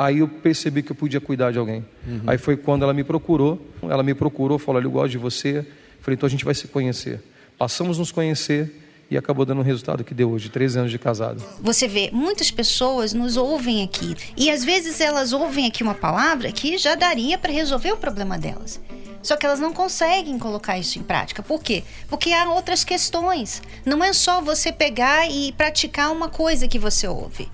Aí 0.01 0.17
eu 0.17 0.27
percebi 0.27 0.81
que 0.81 0.91
eu 0.91 0.95
podia 0.95 1.21
cuidar 1.21 1.51
de 1.51 1.59
alguém. 1.59 1.85
Uhum. 2.07 2.21
Aí 2.25 2.35
foi 2.35 2.57
quando 2.57 2.81
ela 2.81 2.91
me 2.91 3.03
procurou. 3.03 3.63
Ela 3.83 4.01
me 4.01 4.15
procurou, 4.15 4.57
falou: 4.57 4.79
Olha, 4.79 4.87
eu 4.87 4.91
gosto 4.91 5.11
de 5.11 5.19
você. 5.19 5.63
Falei: 5.99 6.15
Então 6.15 6.25
a 6.25 6.29
gente 6.29 6.43
vai 6.43 6.55
se 6.55 6.67
conhecer. 6.67 7.21
Passamos 7.55 7.97
a 7.97 7.99
nos 7.99 8.11
conhecer 8.11 8.90
e 9.11 9.17
acabou 9.17 9.45
dando 9.45 9.59
um 9.59 9.63
resultado 9.63 10.05
que 10.05 10.13
deu 10.13 10.31
hoje, 10.31 10.47
13 10.47 10.79
anos 10.79 10.91
de 10.91 10.97
casado. 10.97 11.43
Você 11.59 11.85
vê, 11.85 12.09
muitas 12.13 12.49
pessoas 12.49 13.11
nos 13.11 13.35
ouvem 13.35 13.83
aqui 13.83 14.15
e 14.37 14.49
às 14.49 14.63
vezes 14.63 15.01
elas 15.01 15.33
ouvem 15.33 15.67
aqui 15.67 15.83
uma 15.83 15.93
palavra 15.93 16.49
que 16.49 16.77
já 16.77 16.95
daria 16.95 17.37
para 17.37 17.51
resolver 17.51 17.91
o 17.91 17.97
problema 17.97 18.37
delas. 18.37 18.79
Só 19.21 19.35
que 19.35 19.45
elas 19.45 19.59
não 19.59 19.73
conseguem 19.73 20.39
colocar 20.39 20.79
isso 20.79 20.97
em 20.97 21.03
prática. 21.03 21.43
Por 21.43 21.61
quê? 21.61 21.83
Porque 22.07 22.31
há 22.31 22.49
outras 22.49 22.85
questões. 22.85 23.61
Não 23.85 24.01
é 24.01 24.13
só 24.13 24.41
você 24.41 24.71
pegar 24.71 25.29
e 25.29 25.51
praticar 25.51 26.11
uma 26.11 26.29
coisa 26.29 26.67
que 26.67 26.79
você 26.79 27.05
ouve. 27.05 27.51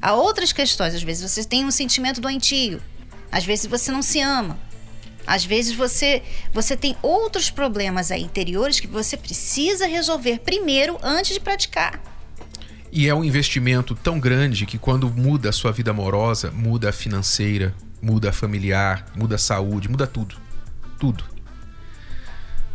Há 0.00 0.14
outras 0.14 0.52
questões. 0.52 0.94
Às 0.94 1.02
vezes 1.02 1.30
você 1.30 1.44
tem 1.44 1.66
um 1.66 1.70
sentimento 1.70 2.20
doentio. 2.20 2.82
Às 3.30 3.44
vezes 3.44 3.66
você 3.66 3.92
não 3.92 4.02
se 4.02 4.20
ama. 4.20 4.58
Às 5.26 5.44
vezes 5.44 5.74
você 5.74 6.22
você 6.52 6.76
tem 6.76 6.96
outros 7.02 7.50
problemas 7.50 8.10
aí 8.10 8.22
interiores 8.22 8.80
que 8.80 8.86
você 8.86 9.16
precisa 9.16 9.86
resolver 9.86 10.40
primeiro 10.40 10.98
antes 11.02 11.34
de 11.34 11.40
praticar. 11.40 12.00
E 12.90 13.08
é 13.08 13.14
um 13.14 13.24
investimento 13.24 13.94
tão 13.94 14.20
grande 14.20 14.66
que 14.66 14.78
quando 14.78 15.10
muda 15.10 15.48
a 15.48 15.52
sua 15.52 15.72
vida 15.72 15.90
amorosa, 15.90 16.52
muda 16.52 16.90
a 16.90 16.92
financeira, 16.92 17.74
muda 18.00 18.30
a 18.30 18.32
familiar, 18.32 19.06
muda 19.16 19.34
a 19.34 19.38
saúde, 19.38 19.88
muda 19.88 20.06
tudo 20.06 20.44
tudo. 21.04 21.24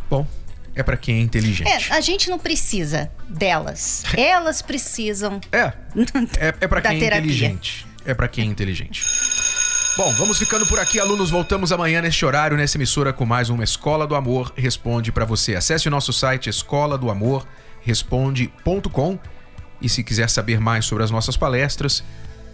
Bom, 0.08 0.26
é 0.74 0.82
para 0.82 0.96
quem 0.96 1.16
é 1.16 1.20
inteligente. 1.20 1.68
É, 1.68 1.96
a 1.96 2.00
gente 2.00 2.30
não 2.30 2.38
precisa 2.38 3.10
delas. 3.28 4.04
Elas 4.16 4.62
precisam. 4.62 5.40
É. 5.50 5.72
É, 6.38 6.54
é 6.60 6.68
para 6.68 6.80
quem 6.80 7.02
é 7.02 7.06
inteligente. 7.06 7.86
É 8.04 8.14
para 8.14 8.28
quem 8.28 8.44
é 8.44 8.50
inteligente. 8.50 9.02
Bom, 10.00 10.14
vamos 10.14 10.38
ficando 10.38 10.64
por 10.64 10.78
aqui, 10.78 10.98
alunos. 10.98 11.28
Voltamos 11.28 11.72
amanhã 11.72 12.00
neste 12.00 12.24
horário, 12.24 12.56
nessa 12.56 12.78
emissora, 12.78 13.12
com 13.12 13.26
mais 13.26 13.50
uma 13.50 13.62
Escola 13.62 14.06
do 14.06 14.14
Amor 14.14 14.50
Responde 14.56 15.12
para 15.12 15.26
você. 15.26 15.54
Acesse 15.54 15.88
o 15.88 15.90
nosso 15.90 16.10
site 16.10 16.48
escola 16.48 16.96
do 16.96 17.10
amor 17.10 17.46
responde.com 17.82 19.18
e 19.78 19.90
se 19.90 20.02
quiser 20.02 20.30
saber 20.30 20.58
mais 20.58 20.86
sobre 20.86 21.04
as 21.04 21.10
nossas 21.10 21.36
palestras, 21.36 22.02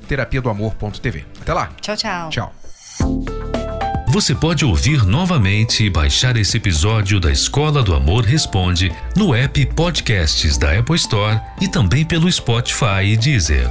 terapia 0.08 0.42
do 0.42 0.50
amor.tv. 0.50 1.24
Até 1.40 1.54
lá. 1.54 1.70
Tchau, 1.80 1.96
tchau. 1.96 2.30
Tchau. 2.30 2.54
Você 4.08 4.34
pode 4.34 4.64
ouvir 4.64 5.06
novamente 5.06 5.84
e 5.84 5.90
baixar 5.90 6.36
esse 6.36 6.56
episódio 6.56 7.20
da 7.20 7.30
Escola 7.30 7.80
do 7.80 7.94
Amor 7.94 8.24
Responde 8.24 8.92
no 9.16 9.32
app 9.32 9.64
Podcasts 9.66 10.58
da 10.58 10.76
Apple 10.76 10.96
Store 10.96 11.40
e 11.60 11.68
também 11.68 12.04
pelo 12.04 12.30
Spotify 12.32 13.04
e 13.04 13.16
Deezer. 13.16 13.70